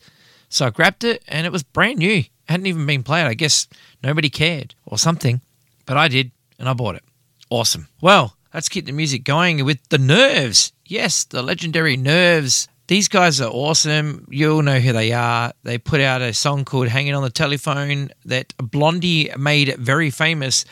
So 0.48 0.68
I 0.68 0.70
grabbed 0.70 1.04
it, 1.04 1.24
and 1.28 1.46
it 1.48 1.52
was 1.52 1.64
brand 1.64 1.98
new. 1.98 2.20
It 2.20 2.30
hadn't 2.48 2.68
even 2.68 2.86
been 2.86 3.04
played. 3.04 3.26
I 3.26 3.34
guess 3.34 3.68
nobody 4.04 4.30
cared 4.30 4.76
or 4.86 4.98
something. 4.98 5.42
But 5.88 5.98
I 5.98 6.08
did, 6.08 6.32
and 6.60 6.70
I 6.70 6.74
bought 6.74 6.96
it. 6.96 7.04
Awesome. 7.50 7.88
Well, 8.00 8.38
let's 8.54 8.70
keep 8.70 8.86
the 8.86 8.92
music 8.92 9.24
going 9.24 9.64
with 9.66 9.80
the 9.90 9.98
Nerves. 9.98 10.74
Yes, 10.86 11.24
the 11.24 11.42
legendary 11.42 11.98
Nerves. 11.98 12.68
These 12.88 13.08
guys 13.08 13.40
are 13.40 13.50
awesome. 13.50 14.28
You'll 14.30 14.62
know 14.62 14.80
who 14.80 14.92
they 14.92 15.14
are. 15.14 15.54
They 15.64 15.78
put 15.78 16.02
out 16.02 16.22
a 16.22 16.34
song 16.34 16.66
called 16.66 16.90
Hanging 16.90 17.16
on 17.16 17.24
the 17.24 17.30
Telephone 17.30 18.10
that 18.26 18.54
Blondie 18.58 19.32
made 19.38 19.76
very 19.78 20.10
famous. 20.10 20.66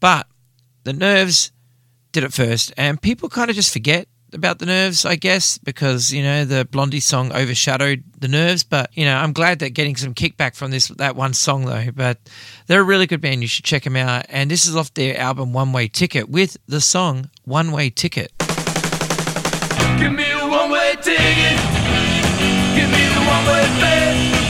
But 0.00 0.26
the 0.84 0.92
Nerves 0.92 1.50
did 2.12 2.24
it 2.24 2.32
first, 2.32 2.72
and 2.76 3.00
people 3.00 3.30
kind 3.30 3.48
of 3.48 3.56
just 3.56 3.72
forget 3.72 4.06
about 4.32 4.58
the 4.58 4.66
nerves, 4.66 5.04
I 5.04 5.16
guess, 5.16 5.58
because 5.58 6.12
you 6.12 6.22
know 6.22 6.44
the 6.44 6.64
Blondie 6.64 7.00
song 7.00 7.32
overshadowed 7.32 8.02
the 8.18 8.28
nerves. 8.28 8.64
But 8.64 8.90
you 8.94 9.04
know, 9.04 9.16
I'm 9.16 9.32
glad 9.32 9.58
that 9.60 9.70
getting 9.70 9.96
some 9.96 10.14
kickback 10.14 10.54
from 10.54 10.70
this 10.70 10.88
that 10.88 11.16
one 11.16 11.34
song 11.34 11.64
though. 11.64 11.90
But 11.94 12.18
they're 12.66 12.80
a 12.80 12.84
really 12.84 13.06
good 13.06 13.20
band. 13.20 13.42
You 13.42 13.48
should 13.48 13.64
check 13.64 13.84
them 13.84 13.96
out. 13.96 14.26
And 14.28 14.50
this 14.50 14.66
is 14.66 14.76
off 14.76 14.92
their 14.94 15.18
album 15.18 15.52
One 15.52 15.72
Way 15.72 15.88
Ticket 15.88 16.28
with 16.28 16.56
the 16.66 16.80
song 16.80 17.30
One 17.44 17.72
Way 17.72 17.90
Ticket. 17.90 18.32
Give 19.98 20.12
me 20.12 20.24
a 20.32 20.48
one 20.48 20.70
way 20.70 20.94
ticket. 21.00 21.58
Give 22.74 22.90
me 22.90 23.04
the 23.14 23.22
one 23.24 23.46
way 23.46 23.64
fare. 23.80 24.41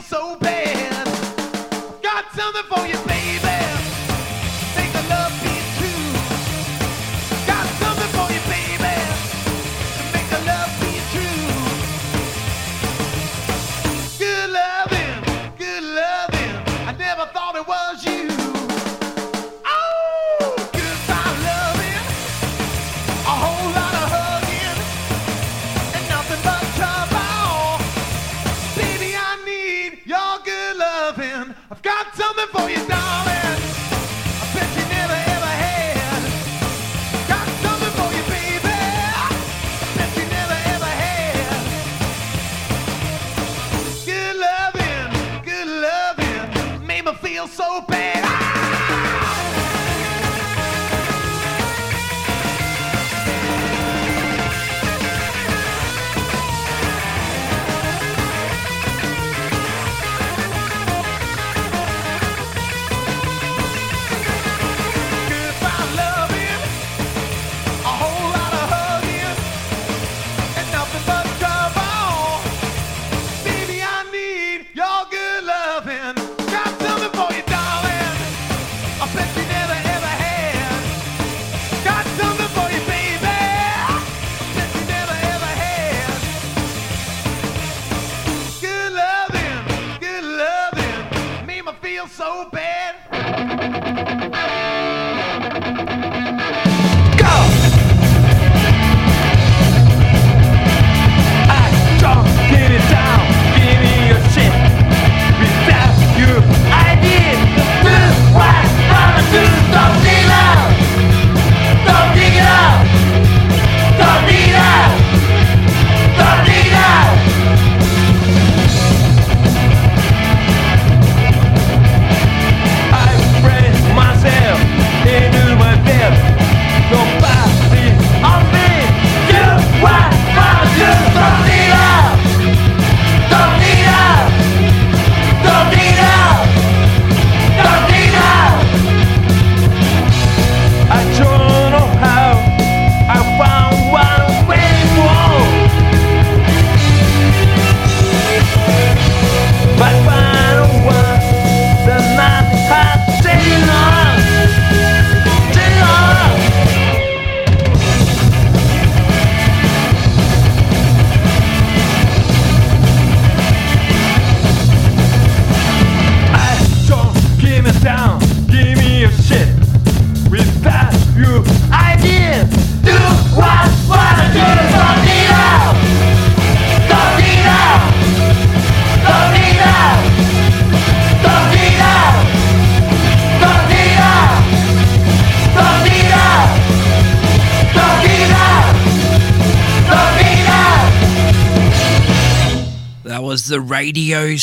feel 0.00 0.18
so 0.18 0.36
bad. 0.36 1.06
Got 2.02 2.30
something 2.32 2.62
for 2.64 2.86
you. 2.86 3.05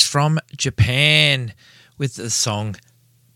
From 0.02 0.40
Japan 0.56 1.54
with 1.98 2.16
the 2.16 2.30
song 2.30 2.76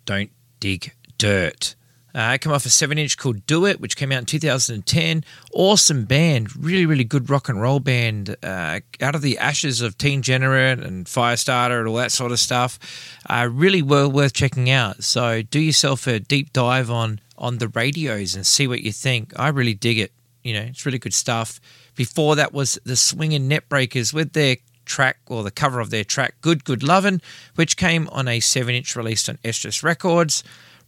Don't 0.05 0.31
Dig 0.59 0.93
Dirt. 1.17 1.75
Uh, 2.15 2.33
it 2.33 2.47
off 2.47 2.65
a 2.65 2.69
7 2.69 2.97
inch 2.97 3.15
called 3.15 3.45
Do 3.45 3.65
It, 3.67 3.79
which 3.79 3.95
came 3.95 4.11
out 4.11 4.17
in 4.17 4.25
2010. 4.25 5.23
Awesome 5.53 6.05
band, 6.05 6.55
really, 6.55 6.87
really 6.87 7.03
good 7.03 7.29
rock 7.29 7.47
and 7.47 7.61
roll 7.61 7.79
band. 7.79 8.35
Uh, 8.41 8.79
out 9.01 9.13
of 9.13 9.21
the 9.21 9.37
ashes 9.37 9.81
of 9.81 9.99
Teen 9.99 10.23
Generate 10.23 10.79
and 10.79 11.05
Firestarter 11.05 11.77
and 11.77 11.87
all 11.87 11.95
that 11.97 12.11
sort 12.11 12.31
of 12.31 12.39
stuff. 12.39 12.79
Uh, 13.29 13.47
really 13.51 13.83
well 13.83 14.11
worth 14.11 14.33
checking 14.33 14.69
out. 14.69 15.03
So 15.03 15.43
do 15.43 15.59
yourself 15.59 16.07
a 16.07 16.19
deep 16.19 16.53
dive 16.53 16.89
on, 16.89 17.19
on 17.37 17.59
the 17.59 17.67
radios 17.67 18.33
and 18.33 18.47
see 18.47 18.67
what 18.67 18.81
you 18.81 18.91
think. 18.91 19.33
I 19.37 19.49
really 19.49 19.75
dig 19.75 19.99
it. 19.99 20.11
You 20.43 20.53
know, 20.53 20.61
it's 20.61 20.87
really 20.87 20.99
good 20.99 21.13
stuff. 21.13 21.59
Before 21.95 22.35
that 22.35 22.51
was 22.51 22.79
the 22.83 22.95
Swingin' 22.95 23.47
Neckbreakers 23.47 24.11
with 24.11 24.33
their 24.33 24.57
track 24.87 25.17
or 25.27 25.43
the 25.43 25.51
cover 25.51 25.79
of 25.79 25.89
their 25.89 26.03
track 26.03 26.35
Good 26.41 26.63
Good 26.63 26.81
Lovin', 26.81 27.21
which 27.55 27.77
came 27.77 28.07
on 28.11 28.27
a 28.27 28.39
7 28.39 28.73
inch 28.73 28.95
released 28.95 29.29
on 29.29 29.37
Estrus 29.43 29.83
Records. 29.83 30.43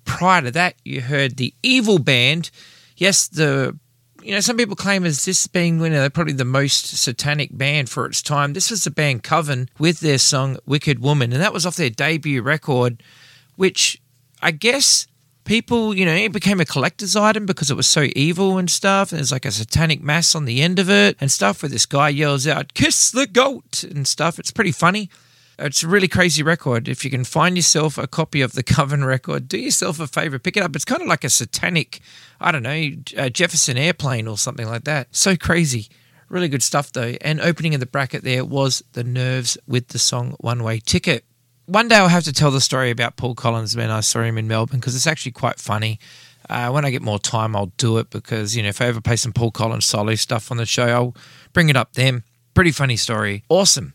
Prior 0.06 0.42
to 0.42 0.52
that, 0.52 0.76
you 0.84 1.02
heard 1.02 1.38
the 1.38 1.54
Evil 1.62 2.00
Band. 2.00 2.50
Yes, 2.98 3.28
the 3.28 3.78
you 4.22 4.34
know, 4.34 4.40
some 4.40 4.58
people 4.58 4.76
claim 4.76 5.06
as 5.06 5.26
this 5.26 5.48
being 5.48 5.80
you 5.80 5.90
know, 5.90 6.10
probably 6.10 6.34
the 6.34 6.46
most 6.46 6.88
satanic 6.88 7.58
band 7.58 7.90
for 7.90 8.06
its 8.06 8.22
time. 8.22 8.54
This 8.54 8.70
was 8.70 8.84
the 8.84 8.92
band 8.92 9.24
Coven 9.24 9.70
with 9.80 10.02
their 10.02 10.18
song 10.18 10.58
Wicked 10.66 11.00
Woman, 11.00 11.32
and 11.32 11.42
that 11.42 11.54
was 11.54 11.66
off 11.66 11.76
their 11.76 11.90
debut 11.90 12.42
record, 12.42 13.02
which 13.56 14.02
I 14.42 14.52
guess 14.52 15.08
people, 15.50 15.96
you 15.96 16.06
know, 16.06 16.14
it 16.14 16.32
became 16.32 16.62
a 16.62 16.66
collector's 16.66 17.16
item 17.16 17.48
because 17.48 17.72
it 17.72 17.76
was 17.76 17.88
so 17.88 18.06
evil 18.16 18.60
and 18.60 18.70
stuff. 18.70 19.12
And 19.12 19.18
there's 19.18 19.32
like 19.32 19.46
a 19.46 19.52
satanic 19.52 20.00
mass 20.00 20.36
on 20.36 20.46
the 20.46 20.62
end 20.62 20.78
of 20.78 20.92
it 20.92 21.18
and 21.20 21.32
stuff 21.32 21.64
where 21.64 21.70
this 21.70 21.88
guy 21.88 22.10
yells 22.10 22.46
out, 22.46 22.76
Kiss 22.76 23.10
the 23.10 23.26
goat 23.26 23.84
and 23.84 24.08
stuff. 24.08 24.38
It's 24.38 24.52
pretty 24.52 24.72
funny. 24.72 25.10
It's 25.58 25.82
a 25.82 25.88
really 25.88 26.08
crazy 26.08 26.44
record. 26.44 26.88
If 26.88 27.04
you 27.04 27.10
can 27.10 27.24
find 27.24 27.56
yourself 27.58 27.98
a 27.98 28.06
copy 28.06 28.42
of 28.42 28.54
the 28.54 28.62
Coven 28.76 29.04
record, 29.04 29.48
do 29.48 29.58
yourself 29.58 30.00
a 30.00 30.06
favor, 30.06 30.38
pick 30.38 30.56
it 30.56 30.62
up. 30.62 30.76
It's 30.76 30.86
kind 30.86 31.02
of 31.02 31.08
like 31.08 31.24
a 31.24 31.30
satanic, 31.30 32.00
I 32.40 32.52
don't 32.52 32.62
know, 32.62 32.92
uh, 33.18 33.30
Jefferson 33.30 33.76
airplane 33.76 34.28
or 34.28 34.38
something 34.38 34.68
like 34.68 34.84
that. 34.84 35.08
So 35.16 35.36
crazy. 35.36 35.88
Really 36.30 36.48
good 36.48 36.62
stuff 36.62 36.92
though. 36.92 37.16
And 37.22 37.42
opening 37.42 37.74
in 37.74 37.80
the 37.80 37.88
bracket 37.88 38.24
there 38.24 38.46
was 38.46 38.84
The 38.94 39.04
Nerves 39.04 39.58
with 39.66 39.88
the 39.88 39.98
song 39.98 40.36
One 40.40 40.62
Way 40.62 40.80
Ticket. 40.80 41.26
One 41.70 41.88
day 41.88 41.98
I'll 41.98 42.08
have 42.08 42.24
to 42.24 42.34
tell 42.34 42.50
the 42.50 42.62
story 42.62 42.90
about 42.90 43.16
Paul 43.16 43.36
Collins 43.36 43.78
when 43.78 43.92
I 43.92 44.00
saw 44.00 44.24
him 44.24 44.40
in 44.40 44.48
Melbourne 44.48 44.80
because 44.80 44.96
it's 44.96 45.06
actually 45.06 45.34
quite 45.34 45.60
funny. 45.60 46.00
Uh, 46.50 46.72
when 46.72 46.84
I 46.84 46.90
get 46.90 47.04
more 47.04 47.20
time, 47.20 47.56
I'll 47.56 47.72
do 47.78 48.00
it 48.00 48.10
because, 48.10 48.58
you 48.58 48.64
know, 48.64 48.70
if 48.70 48.82
I 48.82 48.86
ever 48.86 49.00
play 49.02 49.18
some 49.18 49.34
Paul 49.34 49.52
Collins 49.52 49.86
solo 49.86 50.16
stuff 50.16 50.50
on 50.50 50.58
the 50.58 50.66
show, 50.66 50.88
I'll 50.88 51.16
bring 51.54 51.70
it 51.70 51.76
up 51.76 51.94
then. 51.94 52.24
Pretty 52.56 52.72
funny 52.72 52.96
story. 52.96 53.44
Awesome. 53.50 53.94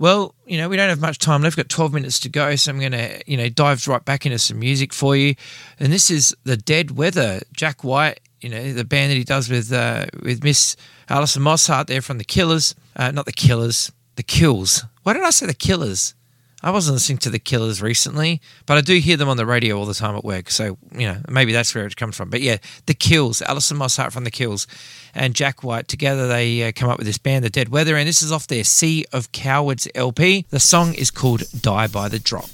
Well, 0.00 0.34
you 0.46 0.58
know, 0.58 0.68
we 0.68 0.76
don't 0.76 0.88
have 0.88 1.00
much 1.00 1.18
time 1.18 1.42
left. 1.42 1.56
We've 1.56 1.64
got 1.64 1.70
12 1.70 1.92
minutes 1.92 2.18
to 2.18 2.28
go, 2.28 2.56
so 2.56 2.72
I'm 2.72 2.80
going 2.80 2.90
to, 2.90 3.22
you 3.24 3.36
know, 3.36 3.48
dive 3.50 3.86
right 3.86 4.04
back 4.04 4.26
into 4.26 4.40
some 4.40 4.58
music 4.58 4.92
for 4.92 5.14
you. 5.14 5.36
And 5.78 5.92
this 5.92 6.10
is 6.10 6.34
The 6.42 6.56
Dead 6.56 6.96
Weather, 6.96 7.40
Jack 7.52 7.84
White, 7.84 8.18
you 8.40 8.48
know, 8.48 8.72
the 8.72 8.84
band 8.84 9.12
that 9.12 9.16
he 9.16 9.22
does 9.22 9.48
with 9.48 9.72
uh, 9.72 10.06
with 10.24 10.42
Miss 10.42 10.74
Alison 11.08 11.44
Mosshart 11.44 11.86
there 11.86 12.02
from 12.02 12.18
The 12.18 12.24
Killers. 12.24 12.74
Uh, 12.96 13.12
not 13.12 13.26
The 13.26 13.32
Killers, 13.32 13.92
The 14.16 14.24
Kills. 14.24 14.84
Why 15.04 15.12
did 15.12 15.22
I 15.22 15.30
say 15.30 15.46
The 15.46 15.54
Killers? 15.54 16.15
I 16.62 16.70
wasn't 16.70 16.94
listening 16.94 17.18
to 17.18 17.30
the 17.30 17.38
Killers 17.38 17.82
recently, 17.82 18.40
but 18.64 18.78
I 18.78 18.80
do 18.80 18.98
hear 18.98 19.16
them 19.16 19.28
on 19.28 19.36
the 19.36 19.44
radio 19.46 19.78
all 19.78 19.84
the 19.84 19.94
time 19.94 20.16
at 20.16 20.24
work. 20.24 20.50
So, 20.50 20.78
you 20.92 21.06
know, 21.06 21.18
maybe 21.28 21.52
that's 21.52 21.74
where 21.74 21.86
it 21.86 21.96
comes 21.96 22.16
from. 22.16 22.30
But 22.30 22.40
yeah, 22.40 22.56
the 22.86 22.94
Kills, 22.94 23.42
Alison 23.42 23.76
Mosshart 23.76 24.10
from 24.12 24.24
the 24.24 24.30
Kills 24.30 24.66
and 25.14 25.34
Jack 25.34 25.62
White 25.62 25.86
together, 25.86 26.26
they 26.26 26.62
uh, 26.62 26.72
come 26.74 26.88
up 26.88 26.98
with 26.98 27.06
this 27.06 27.18
band, 27.18 27.44
The 27.44 27.50
Dead 27.50 27.68
Weather, 27.68 27.96
and 27.96 28.08
this 28.08 28.22
is 28.22 28.32
off 28.32 28.46
their 28.46 28.64
Sea 28.64 29.04
of 29.12 29.32
Cowards 29.32 29.86
LP. 29.94 30.46
The 30.48 30.60
song 30.60 30.94
is 30.94 31.10
called 31.10 31.44
Die 31.60 31.86
by 31.88 32.08
the 32.08 32.18
Drop. 32.18 32.50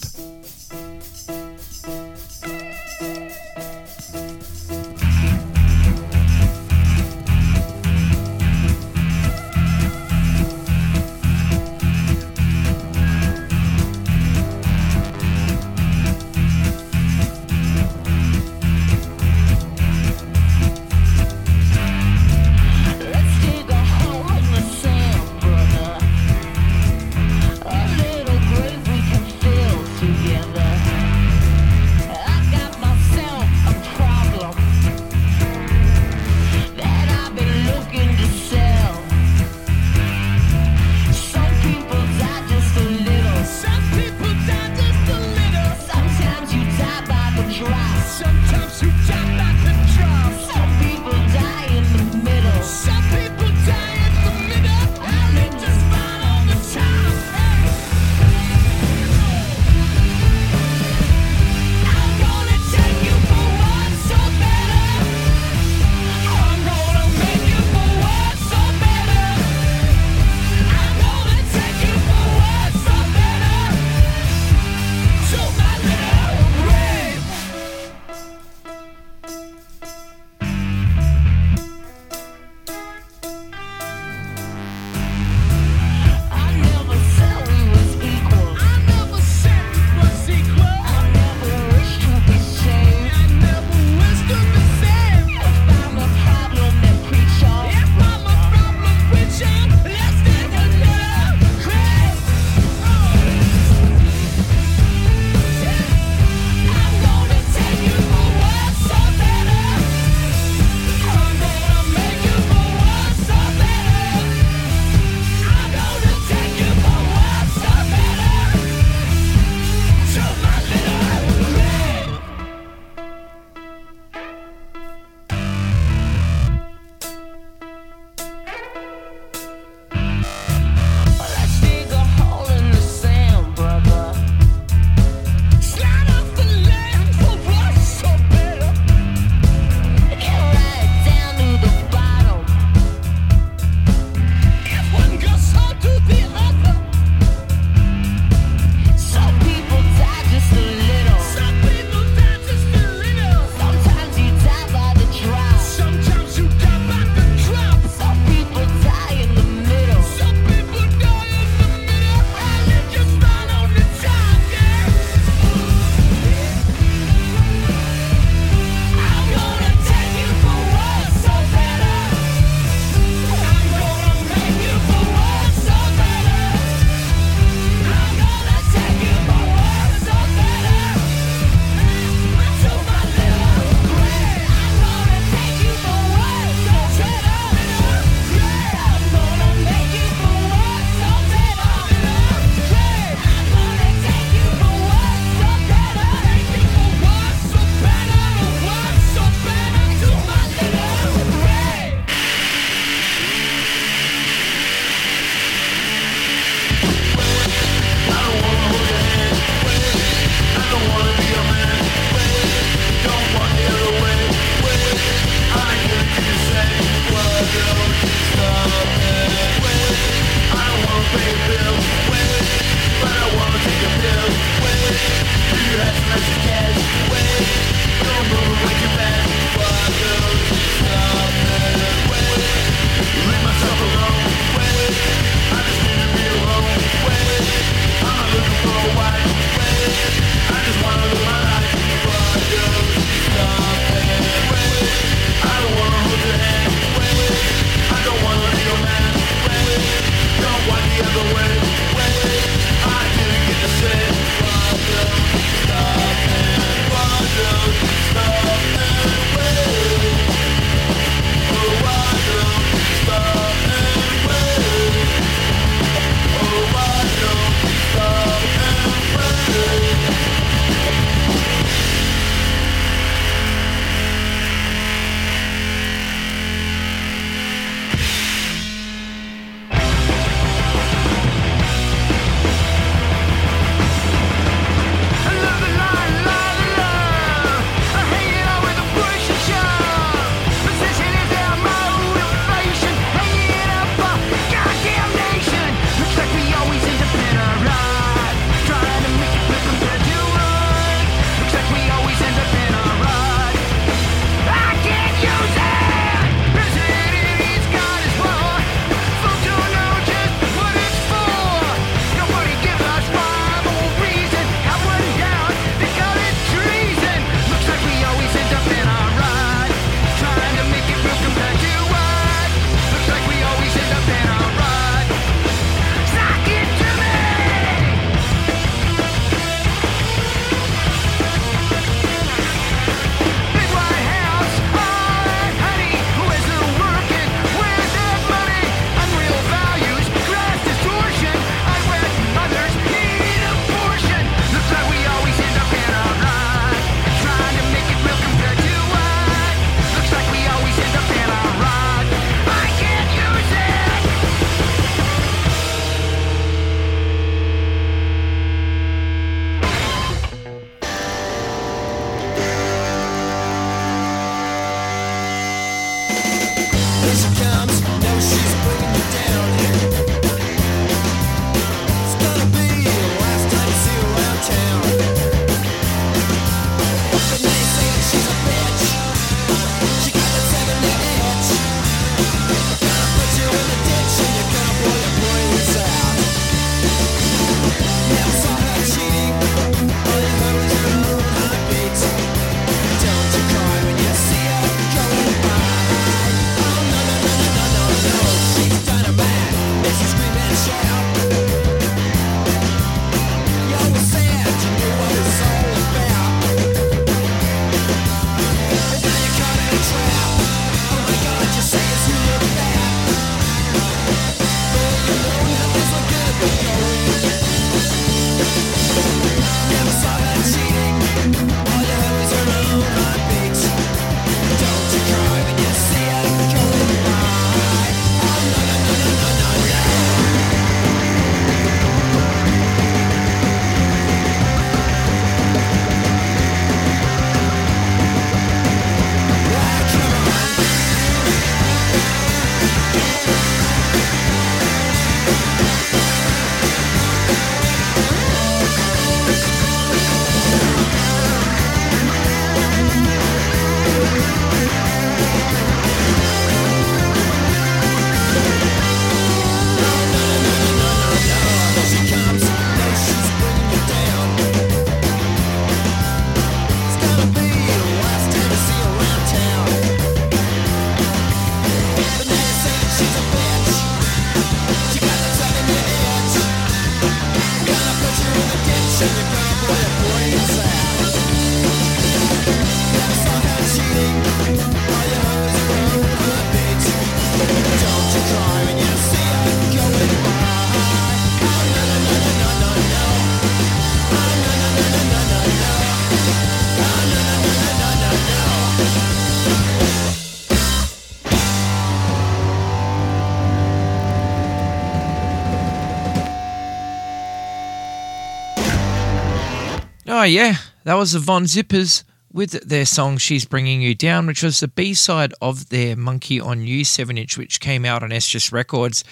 Oh, 510.14 510.24
yeah, 510.24 510.56
that 510.84 510.96
was 510.96 511.12
the 511.12 511.20
Von 511.20 511.44
Zippers 511.44 512.04
with 512.30 512.68
their 512.68 512.84
song 512.84 513.16
She's 513.16 513.46
Bringing 513.46 513.80
You 513.80 513.94
Down, 513.94 514.26
which 514.26 514.42
was 514.42 514.60
the 514.60 514.68
B 514.68 514.92
side 514.92 515.32
of 515.40 515.70
their 515.70 515.96
Monkey 515.96 516.38
on 516.38 516.66
You 516.66 516.84
7 516.84 517.16
inch, 517.16 517.38
which 517.38 517.60
came 517.60 517.86
out 517.86 518.02
on 518.02 518.10
Estrus 518.10 518.52
Records. 518.52 519.04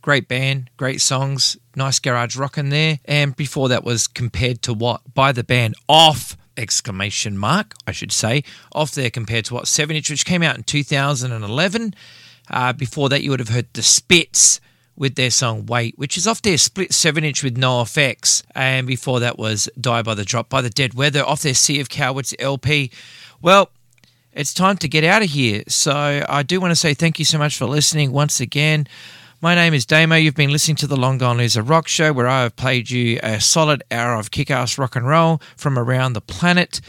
Great 0.00 0.26
band, 0.26 0.70
great 0.78 1.02
songs, 1.02 1.58
nice 1.76 1.98
garage 1.98 2.34
rock 2.34 2.56
in 2.56 2.70
there. 2.70 2.98
And 3.04 3.36
before 3.36 3.68
that 3.68 3.84
was 3.84 4.06
Compared 4.06 4.62
to 4.62 4.72
What 4.72 5.02
by 5.12 5.32
the 5.32 5.44
band 5.44 5.74
Off! 5.86 6.34
Exclamation 6.56 7.36
mark, 7.36 7.74
I 7.86 7.92
should 7.92 8.10
say, 8.10 8.42
off 8.72 8.92
there 8.92 9.10
compared 9.10 9.44
to 9.44 9.54
what 9.54 9.68
7 9.68 9.94
inch, 9.94 10.08
which 10.08 10.24
came 10.24 10.42
out 10.42 10.56
in 10.56 10.62
2011. 10.62 11.94
Uh, 12.50 12.72
before 12.72 13.10
that, 13.10 13.22
you 13.22 13.32
would 13.32 13.40
have 13.40 13.50
heard 13.50 13.68
The 13.74 13.82
Spits 13.82 14.62
with 14.98 15.14
their 15.14 15.30
song 15.30 15.64
Wait, 15.66 15.96
which 15.96 16.16
is 16.16 16.26
off 16.26 16.42
their 16.42 16.58
split 16.58 16.92
7 16.92 17.24
inch 17.24 17.42
with 17.42 17.56
No 17.56 17.80
Effects. 17.80 18.42
And 18.54 18.86
before 18.86 19.20
that 19.20 19.38
was 19.38 19.68
Die 19.80 20.02
by 20.02 20.14
the 20.14 20.24
Drop 20.24 20.48
by 20.48 20.60
the 20.60 20.70
Dead 20.70 20.94
Weather 20.94 21.24
off 21.24 21.42
their 21.42 21.54
Sea 21.54 21.80
of 21.80 21.88
Cowards 21.88 22.34
LP. 22.38 22.90
Well, 23.40 23.70
it's 24.32 24.52
time 24.52 24.76
to 24.78 24.88
get 24.88 25.04
out 25.04 25.22
of 25.22 25.30
here. 25.30 25.62
So 25.68 26.24
I 26.28 26.42
do 26.42 26.60
want 26.60 26.72
to 26.72 26.76
say 26.76 26.94
thank 26.94 27.18
you 27.18 27.24
so 27.24 27.38
much 27.38 27.56
for 27.56 27.66
listening 27.66 28.12
once 28.12 28.40
again. 28.40 28.86
My 29.40 29.54
name 29.54 29.72
is 29.72 29.86
Damo. 29.86 30.16
You've 30.16 30.34
been 30.34 30.50
listening 30.50 30.76
to 30.78 30.88
the 30.88 30.96
Long 30.96 31.16
Gone 31.16 31.38
Loser 31.38 31.62
Rock 31.62 31.86
Show, 31.86 32.12
where 32.12 32.26
I 32.26 32.42
have 32.42 32.56
played 32.56 32.90
you 32.90 33.20
a 33.22 33.40
solid 33.40 33.84
hour 33.88 34.14
of 34.14 34.32
kick 34.32 34.50
ass 34.50 34.78
rock 34.78 34.96
and 34.96 35.06
roll 35.06 35.40
from 35.56 35.78
around 35.78 36.14
the 36.14 36.20
planet. 36.20 36.80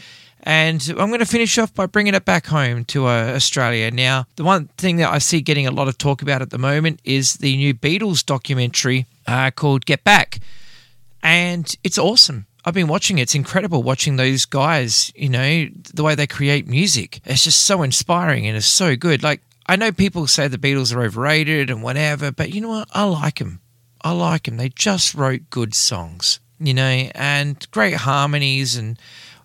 And 0.42 0.82
I'm 0.90 1.08
going 1.08 1.20
to 1.20 1.26
finish 1.26 1.58
off 1.58 1.74
by 1.74 1.86
bringing 1.86 2.14
it 2.14 2.24
back 2.24 2.46
home 2.46 2.84
to 2.86 3.06
uh, 3.06 3.32
Australia. 3.34 3.90
Now, 3.90 4.26
the 4.36 4.44
one 4.44 4.68
thing 4.78 4.96
that 4.96 5.12
I 5.12 5.18
see 5.18 5.40
getting 5.40 5.66
a 5.66 5.70
lot 5.70 5.88
of 5.88 5.98
talk 5.98 6.22
about 6.22 6.40
at 6.40 6.50
the 6.50 6.58
moment 6.58 7.00
is 7.04 7.34
the 7.34 7.56
new 7.56 7.74
Beatles 7.74 8.24
documentary 8.24 9.06
uh, 9.26 9.50
called 9.50 9.84
Get 9.84 10.02
Back. 10.02 10.38
And 11.22 11.74
it's 11.84 11.98
awesome. 11.98 12.46
I've 12.64 12.74
been 12.74 12.88
watching 12.88 13.18
it. 13.18 13.22
It's 13.22 13.34
incredible 13.34 13.82
watching 13.82 14.16
those 14.16 14.46
guys, 14.46 15.12
you 15.14 15.28
know, 15.28 15.66
the 15.94 16.02
way 16.02 16.14
they 16.14 16.26
create 16.26 16.66
music. 16.66 17.20
It's 17.24 17.44
just 17.44 17.62
so 17.62 17.82
inspiring 17.82 18.46
and 18.46 18.56
it's 18.56 18.66
so 18.66 18.96
good. 18.96 19.22
Like, 19.22 19.42
I 19.66 19.76
know 19.76 19.92
people 19.92 20.26
say 20.26 20.48
the 20.48 20.58
Beatles 20.58 20.94
are 20.94 21.02
overrated 21.02 21.70
and 21.70 21.82
whatever, 21.82 22.32
but 22.32 22.54
you 22.54 22.60
know 22.60 22.70
what? 22.70 22.88
I 22.92 23.04
like 23.04 23.38
them. 23.38 23.60
I 24.02 24.12
like 24.12 24.44
them. 24.44 24.56
They 24.56 24.70
just 24.70 25.14
wrote 25.14 25.50
good 25.50 25.74
songs, 25.74 26.40
you 26.58 26.72
know, 26.72 27.10
and 27.14 27.66
great 27.70 27.94
harmonies. 27.94 28.76
And, 28.76 28.98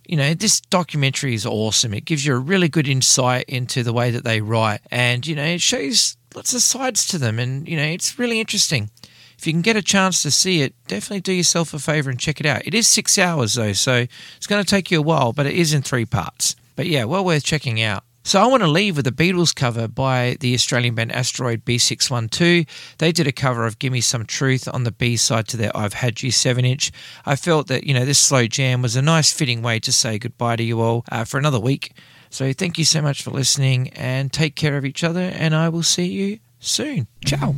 you 0.07 0.17
know, 0.17 0.33
this 0.33 0.61
documentary 0.61 1.33
is 1.33 1.45
awesome. 1.45 1.93
It 1.93 2.05
gives 2.05 2.25
you 2.25 2.35
a 2.35 2.39
really 2.39 2.69
good 2.69 2.87
insight 2.87 3.45
into 3.47 3.83
the 3.83 3.93
way 3.93 4.11
that 4.11 4.23
they 4.23 4.41
write. 4.41 4.81
And, 4.91 5.25
you 5.25 5.35
know, 5.35 5.43
it 5.43 5.61
shows 5.61 6.17
lots 6.33 6.53
of 6.53 6.61
sides 6.61 7.07
to 7.07 7.17
them. 7.17 7.39
And, 7.39 7.67
you 7.67 7.77
know, 7.77 7.83
it's 7.83 8.19
really 8.19 8.39
interesting. 8.39 8.89
If 9.37 9.45
you 9.45 9.53
can 9.53 9.61
get 9.61 9.75
a 9.75 9.81
chance 9.81 10.21
to 10.23 10.31
see 10.31 10.61
it, 10.61 10.73
definitely 10.87 11.21
do 11.21 11.33
yourself 11.33 11.73
a 11.73 11.79
favor 11.79 12.09
and 12.09 12.19
check 12.19 12.39
it 12.39 12.45
out. 12.45 12.65
It 12.65 12.73
is 12.73 12.87
six 12.87 13.17
hours, 13.17 13.55
though, 13.55 13.73
so 13.73 14.05
it's 14.37 14.47
going 14.47 14.63
to 14.63 14.69
take 14.69 14.91
you 14.91 14.99
a 14.99 15.03
while, 15.03 15.33
but 15.33 15.45
it 15.45 15.55
is 15.55 15.73
in 15.73 15.81
three 15.81 16.05
parts. 16.05 16.55
But 16.75 16.87
yeah, 16.87 17.03
well 17.03 17.25
worth 17.25 17.43
checking 17.43 17.81
out. 17.81 18.03
So 18.25 18.41
I 18.41 18.47
want 18.47 18.63
to 18.63 18.67
leave 18.67 18.97
with 18.97 19.05
a 19.05 19.11
Beatles 19.11 19.53
cover 19.53 19.87
by 19.87 20.35
the 20.39 20.55
Australian 20.55 20.95
band 20.95 21.11
Asteroid 21.11 21.63
B612. 21.63 22.67
They 22.97 23.11
did 23.11 23.27
a 23.27 23.31
cover 23.31 23.67
of 23.67 23.77
Gimme 23.77 24.01
Some 24.01 24.25
Truth 24.25 24.67
on 24.67 24.83
the 24.83 24.91
B 24.91 25.15
side 25.15 25.47
to 25.49 25.57
their 25.57 25.69
I've 25.77 25.93
Had 25.93 26.23
You 26.23 26.31
7 26.31 26.65
inch. 26.65 26.91
I 27.23 27.35
felt 27.35 27.67
that, 27.67 27.83
you 27.83 27.93
know, 27.93 28.03
this 28.03 28.17
slow 28.17 28.47
jam 28.47 28.81
was 28.81 28.95
a 28.95 29.01
nice 29.03 29.31
fitting 29.31 29.61
way 29.61 29.79
to 29.79 29.91
say 29.91 30.17
goodbye 30.17 30.55
to 30.55 30.63
you 30.63 30.81
all 30.81 31.05
uh, 31.11 31.23
for 31.23 31.37
another 31.37 31.59
week. 31.59 31.93
So 32.31 32.51
thank 32.51 32.79
you 32.79 32.83
so 32.83 32.99
much 32.99 33.21
for 33.21 33.29
listening 33.29 33.89
and 33.89 34.33
take 34.33 34.55
care 34.55 34.75
of 34.75 34.85
each 34.85 35.03
other, 35.03 35.21
and 35.21 35.53
I 35.53 35.69
will 35.69 35.83
see 35.83 36.07
you 36.07 36.39
soon. 36.59 37.05
Ciao. 37.23 37.53